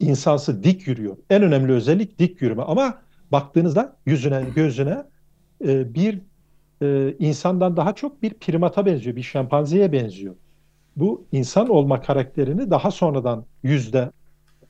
insansı 0.00 0.64
dik 0.64 0.86
yürüyor. 0.86 1.16
En 1.30 1.42
önemli 1.42 1.72
özellik 1.72 2.18
dik 2.18 2.42
yürüme 2.42 2.62
ama 2.62 3.02
baktığınızda 3.32 3.96
yüzüne, 4.06 4.44
gözüne 4.54 5.04
e, 5.64 5.94
bir 5.94 6.20
e, 6.82 7.14
insandan 7.18 7.76
daha 7.76 7.94
çok 7.94 8.22
bir 8.22 8.34
primata 8.34 8.86
benziyor, 8.86 9.16
bir 9.16 9.22
şempanzeye 9.22 9.92
benziyor. 9.92 10.34
Bu 10.96 11.24
insan 11.32 11.68
olma 11.68 12.00
karakterini 12.00 12.70
daha 12.70 12.90
sonradan 12.90 13.44
yüzde 13.62 14.10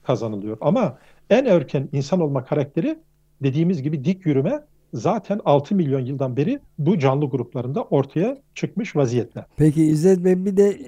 kazanılıyor. 0.02 0.58
Ama 0.60 0.98
en 1.30 1.44
erken 1.44 1.88
insan 1.92 2.20
olma 2.20 2.44
karakteri 2.44 2.98
dediğimiz 3.42 3.82
gibi 3.82 4.04
dik 4.04 4.26
yürüme 4.26 4.60
zaten 4.94 5.40
6 5.44 5.74
milyon 5.74 6.00
yıldan 6.00 6.36
beri 6.36 6.60
bu 6.78 6.98
canlı 6.98 7.26
gruplarında 7.26 7.82
ortaya 7.82 8.38
çıkmış 8.54 8.96
vaziyette. 8.96 9.46
Peki 9.56 9.84
İzzet 9.84 10.24
Bey 10.24 10.44
bir 10.44 10.56
de 10.56 10.70
e, 10.70 10.78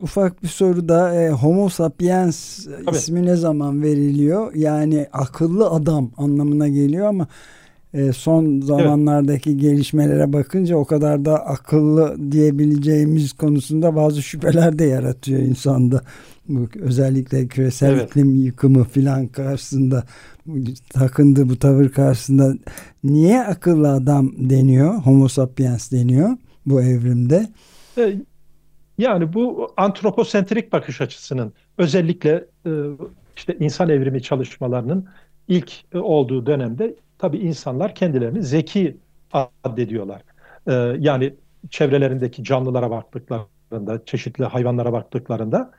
ufak 0.00 0.42
bir 0.42 0.48
soru 0.48 0.88
da 0.88 1.14
e, 1.14 1.30
Homo 1.30 1.68
sapiens 1.68 2.64
Tabii. 2.64 2.96
ismi 2.96 3.26
ne 3.26 3.36
zaman 3.36 3.82
veriliyor? 3.82 4.54
Yani 4.54 5.06
akıllı 5.12 5.70
adam 5.70 6.10
anlamına 6.16 6.68
geliyor 6.68 7.06
ama 7.06 7.26
e, 7.94 8.12
son 8.12 8.60
zamanlardaki 8.60 9.50
evet. 9.50 9.60
gelişmelere 9.60 10.32
bakınca 10.32 10.76
o 10.76 10.84
kadar 10.84 11.24
da 11.24 11.46
akıllı 11.46 12.32
diyebileceğimiz 12.32 13.32
konusunda 13.32 13.96
bazı 13.96 14.22
şüpheler 14.22 14.78
de 14.78 14.84
yaratıyor 14.84 15.40
insanda. 15.40 16.02
Bu 16.48 16.68
özellikle 16.80 17.48
küresel 17.48 17.92
evet. 17.92 18.10
iklim 18.10 18.34
yıkımı 18.34 18.84
filan 18.84 19.26
karşısında 19.26 20.04
takındığı 20.90 21.48
bu 21.48 21.58
tavır 21.58 21.88
karşısında 21.88 22.54
niye 23.04 23.40
akıllı 23.40 23.92
adam 23.92 24.32
deniyor? 24.36 24.94
Homo 24.94 25.28
sapiens 25.28 25.92
deniyor 25.92 26.36
bu 26.66 26.82
evrimde. 26.82 27.48
E, 27.98 28.14
yani 28.98 29.32
bu 29.32 29.72
antroposentrik 29.76 30.72
bakış 30.72 31.00
açısının 31.00 31.52
özellikle 31.78 32.44
e, 32.66 32.70
işte 33.36 33.56
insan 33.60 33.88
evrimi 33.88 34.22
çalışmalarının 34.22 35.06
ilk 35.48 35.72
olduğu 35.94 36.46
dönemde 36.46 36.96
tabii 37.18 37.38
insanlar 37.38 37.94
kendilerini 37.94 38.42
zeki 38.42 38.96
addediyorlar. 39.64 40.22
Ee, 40.68 40.72
yani 40.98 41.34
çevrelerindeki 41.70 42.44
canlılara 42.44 42.90
baktıklarında, 42.90 44.04
çeşitli 44.04 44.44
hayvanlara 44.44 44.92
baktıklarında 44.92 45.70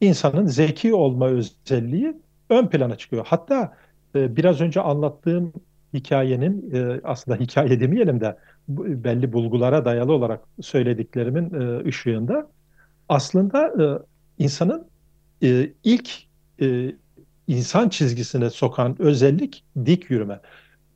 insanın 0.00 0.46
zeki 0.46 0.94
olma 0.94 1.26
özelliği 1.28 2.16
ön 2.50 2.66
plana 2.66 2.96
çıkıyor. 2.96 3.26
Hatta 3.28 3.76
e, 4.14 4.36
biraz 4.36 4.60
önce 4.60 4.80
anlattığım 4.80 5.52
hikayenin 5.94 6.74
e, 6.74 7.00
aslında 7.04 7.38
hikaye 7.38 7.80
demeyelim 7.80 8.20
de 8.20 8.38
belli 8.68 9.32
bulgulara 9.32 9.84
dayalı 9.84 10.12
olarak 10.12 10.40
söylediklerimin 10.60 11.60
e, 11.60 11.88
ışığında 11.88 12.50
aslında 13.08 13.66
e, 13.84 13.84
insanın 14.44 14.86
e, 15.42 15.72
ilk 15.84 16.10
e, 16.60 16.94
insan 17.46 17.88
çizgisine 17.88 18.50
sokan 18.50 18.96
özellik 19.02 19.64
dik 19.86 20.10
yürüme 20.10 20.40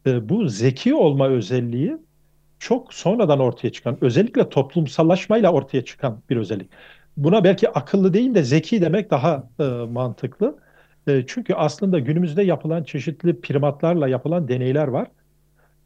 e, 0.06 0.28
bu 0.28 0.48
zeki 0.48 0.94
olma 0.94 1.28
özelliği 1.28 1.96
çok 2.58 2.94
sonradan 2.94 3.40
ortaya 3.40 3.72
çıkan, 3.72 3.98
özellikle 4.00 4.48
toplumsallaşmayla 4.48 5.52
ortaya 5.52 5.84
çıkan 5.84 6.22
bir 6.30 6.36
özellik. 6.36 6.70
Buna 7.16 7.44
belki 7.44 7.68
akıllı 7.70 8.14
değil 8.14 8.34
de 8.34 8.42
zeki 8.42 8.82
demek 8.82 9.10
daha 9.10 9.48
e, 9.60 9.64
mantıklı. 9.92 10.58
E, 11.06 11.24
çünkü 11.26 11.54
aslında 11.54 11.98
günümüzde 11.98 12.42
yapılan 12.42 12.84
çeşitli 12.84 13.40
primatlarla 13.40 14.08
yapılan 14.08 14.48
deneyler 14.48 14.88
var. 14.88 15.08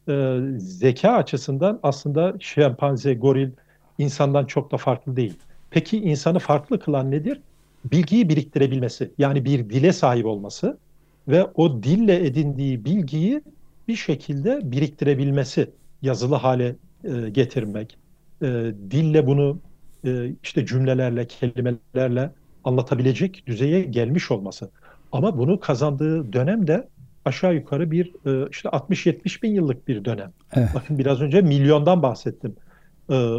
E, 0.09 0.39
zeka 0.59 1.13
açısından 1.13 1.81
aslında 1.83 2.35
şempanze, 2.41 3.15
goril 3.15 3.51
insandan 3.99 4.45
çok 4.45 4.73
da 4.73 4.77
farklı 4.77 5.17
değil. 5.17 5.35
Peki 5.71 5.99
insanı 5.99 6.39
farklı 6.39 6.79
kılan 6.79 7.11
nedir? 7.11 7.41
Bilgiyi 7.85 8.29
biriktirebilmesi, 8.29 9.11
yani 9.19 9.45
bir 9.45 9.71
dile 9.71 9.93
sahip 9.93 10.27
olması 10.27 10.79
ve 11.29 11.45
o 11.55 11.83
dille 11.83 12.27
edindiği 12.27 12.85
bilgiyi 12.85 13.43
bir 13.89 13.97
şekilde 13.97 14.61
biriktirebilmesi, 14.63 15.71
yazılı 16.03 16.35
hale 16.35 16.77
e, 17.05 17.31
getirmek, 17.31 17.99
e, 18.43 18.47
dille 18.91 19.27
bunu 19.27 19.59
e, 20.05 20.33
işte 20.43 20.67
cümlelerle, 20.67 21.27
kelimelerle 21.27 22.31
anlatabilecek 22.65 23.47
düzeye 23.47 23.83
gelmiş 23.83 24.31
olması. 24.31 24.71
Ama 25.13 25.39
bunu 25.39 25.61
kazandığı 25.61 26.33
dönem 26.33 26.67
de 26.67 26.89
aşağı 27.25 27.55
yukarı 27.55 27.91
bir 27.91 28.07
e, 28.07 28.49
işte 28.51 28.69
60-70 28.69 29.43
bin 29.43 29.55
yıllık 29.55 29.89
bir 29.89 30.05
dönem. 30.05 30.33
Evet. 30.53 30.69
Bakın 30.75 30.99
biraz 30.99 31.21
önce 31.21 31.41
milyondan 31.41 32.03
bahsettim. 32.03 32.57
E, 33.11 33.39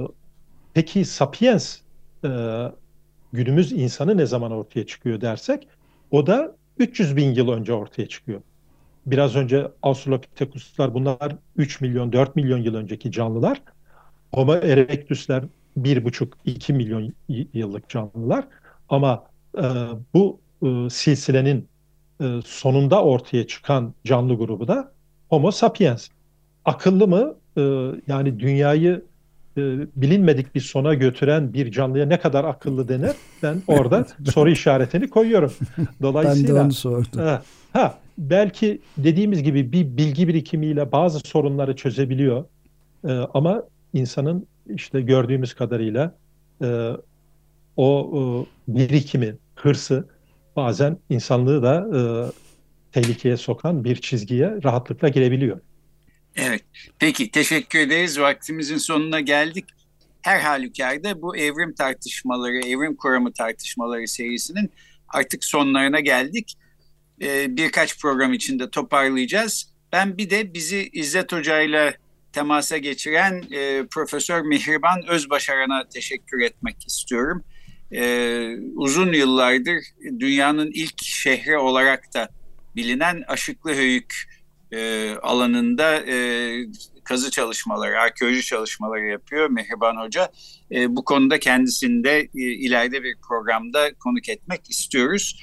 peki 0.73 1.05
Sapiens 1.05 1.77
e, 2.25 2.29
günümüz 3.33 3.71
insanı 3.71 4.17
ne 4.17 4.25
zaman 4.25 4.51
ortaya 4.51 4.85
çıkıyor 4.85 5.21
dersek 5.21 5.67
o 6.11 6.27
da 6.27 6.55
300 6.79 7.15
bin 7.15 7.33
yıl 7.33 7.49
önce 7.49 7.73
ortaya 7.73 8.07
çıkıyor. 8.07 8.41
Biraz 9.07 9.35
önce 9.35 9.71
Australopithecus'lar 9.81 10.93
bunlar 10.93 11.35
3 11.57 11.81
milyon 11.81 12.13
4 12.13 12.35
milyon 12.35 12.57
yıl 12.57 12.75
önceki 12.75 13.11
canlılar. 13.11 13.61
Homo 14.33 14.53
erectus'ler 14.55 15.43
1,5-2 15.77 16.73
milyon 16.73 17.13
yıllık 17.53 17.89
canlılar. 17.89 18.47
Ama 18.89 19.23
e, 19.57 19.63
bu 20.13 20.39
e, 20.63 20.89
silsilenin 20.89 21.67
e, 22.21 22.25
sonunda 22.45 23.03
ortaya 23.03 23.47
çıkan 23.47 23.93
canlı 24.05 24.35
grubu 24.35 24.67
da 24.67 24.91
Homo 25.29 25.51
sapiens. 25.51 26.07
Akıllı 26.65 27.07
mı? 27.07 27.35
E, 27.57 27.61
yani 28.07 28.39
dünyayı 28.39 29.05
e, 29.57 29.61
bilinmedik 29.95 30.55
bir 30.55 30.61
sona 30.61 30.93
götüren 30.93 31.53
bir 31.53 31.71
canlıya 31.71 32.05
ne 32.05 32.19
kadar 32.19 32.43
akıllı 32.43 32.87
denir? 32.87 33.11
Ben 33.43 33.61
orada 33.67 34.05
soru 34.31 34.49
işaretini 34.49 35.09
koyuyorum. 35.09 35.53
Dolayısıyla 36.01 36.49
ben 36.49 36.55
de 36.55 36.61
onu 36.61 36.73
sordum. 36.73 37.21
Ha, 37.21 37.41
ha, 37.77 37.99
belki 38.17 38.81
dediğimiz 38.97 39.43
gibi 39.43 39.71
bir 39.71 39.97
bilgi 39.97 40.27
birikimiyle 40.27 40.91
bazı 40.91 41.19
sorunları 41.19 41.75
çözebiliyor. 41.75 42.45
E, 43.07 43.11
ama 43.11 43.63
insanın 43.93 44.47
işte 44.75 45.01
gördüğümüz 45.01 45.53
kadarıyla 45.53 46.15
e, 46.61 46.91
o 47.77 48.11
e, 48.67 48.75
birikimi, 48.75 49.35
hırsı 49.55 50.07
bazen 50.55 50.97
insanlığı 51.09 51.63
da 51.63 51.87
e, 51.97 52.01
tehlikeye 52.91 53.37
sokan 53.37 53.83
bir 53.83 53.95
çizgiye 53.95 54.59
rahatlıkla 54.63 55.09
girebiliyor. 55.09 55.59
Evet. 56.35 56.63
Peki 56.99 57.31
teşekkür 57.31 57.79
ederiz. 57.79 58.19
Vaktimizin 58.19 58.77
sonuna 58.77 59.19
geldik. 59.19 59.65
Her 60.21 60.39
halükarda 60.39 61.21
bu 61.21 61.37
evrim 61.37 61.73
tartışmaları, 61.73 62.57
evrim 62.57 62.95
kuramı 62.95 63.33
tartışmaları 63.33 64.07
serisinin 64.07 64.71
artık 65.09 65.43
sonlarına 65.43 65.99
geldik. 65.99 66.56
Ee, 67.21 67.57
birkaç 67.57 67.99
program 67.99 68.33
içinde 68.33 68.69
toparlayacağız. 68.69 69.69
Ben 69.91 70.17
bir 70.17 70.29
de 70.29 70.53
bizi 70.53 70.89
İzzet 70.93 71.31
Hoca 71.31 71.61
ile 71.61 71.97
temasa 72.33 72.77
geçiren 72.77 73.43
e, 73.51 73.85
Profesör 73.91 74.41
Mihriban 74.41 75.07
Özbaşaran'a 75.07 75.89
teşekkür 75.89 76.41
etmek 76.41 76.87
istiyorum. 76.87 77.43
E, 77.91 78.55
uzun 78.75 79.13
yıllardır 79.13 79.83
dünyanın 80.19 80.71
ilk 80.73 81.03
şehri 81.03 81.57
olarak 81.57 82.13
da 82.13 82.29
bilinen 82.75 83.23
Aşıklı 83.27 83.73
Höyük 83.75 84.13
e, 84.71 85.11
alanında 85.21 85.95
e, 85.95 86.15
kazı 87.03 87.31
çalışmaları, 87.31 87.99
arkeoloji 87.99 88.41
çalışmaları 88.41 89.07
yapıyor 89.07 89.49
Mihriban 89.49 89.95
Hoca. 89.95 90.31
E, 90.71 90.95
bu 90.95 91.03
konuda 91.03 91.39
kendisini 91.39 92.03
de 92.03 92.19
e, 92.19 92.27
ileride 92.35 93.03
bir 93.03 93.15
programda 93.27 93.93
konuk 93.93 94.29
etmek 94.29 94.69
istiyoruz. 94.69 95.39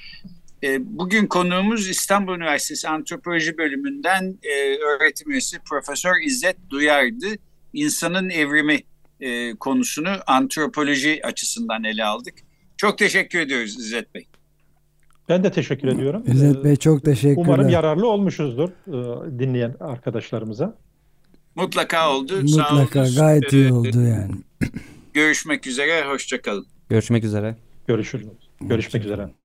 E, 0.65 0.79
bugün 0.97 1.27
konuğumuz 1.27 1.89
İstanbul 1.89 2.35
Üniversitesi 2.35 2.89
Antropoloji 2.89 3.57
Bölümünden 3.57 4.37
e, 4.43 4.77
öğretim 4.77 5.31
üyesi 5.31 5.59
Profesör 5.59 6.13
İzzet 6.25 6.57
Duyar'dı. 6.69 7.25
İnsanın 7.73 8.29
evrimi 8.29 8.79
e, 9.19 9.55
konusunu 9.55 10.09
antropoloji 10.27 11.21
açısından 11.25 11.83
ele 11.83 12.05
aldık. 12.05 12.33
Çok 12.77 12.97
teşekkür 12.97 13.39
ediyoruz 13.39 13.79
İzzet 13.79 14.15
Bey. 14.15 14.27
Ben 15.29 15.43
de 15.43 15.51
teşekkür 15.51 15.87
ediyorum. 15.87 16.23
İzzet 16.27 16.63
Bey 16.63 16.75
çok 16.75 17.05
teşekkürler. 17.05 17.45
Umarım 17.45 17.69
yararlı 17.69 18.07
olmuşuzdur 18.07 18.69
dinleyen 19.39 19.75
arkadaşlarımıza. 19.79 20.77
Mutlaka 21.55 22.15
oldu. 22.15 22.41
Mutlaka 22.41 23.05
Sağ 23.05 23.21
gayet 23.21 23.53
iyi 23.53 23.73
oldu 23.73 24.01
yani. 24.01 24.31
Görüşmek 25.13 25.67
üzere, 25.67 26.05
hoşçakalın. 26.07 26.67
Görüşmek 26.89 27.23
üzere. 27.23 27.55
Görüşürüz. 27.87 28.27
Görüşmek 28.61 29.05
üzere. 29.05 29.44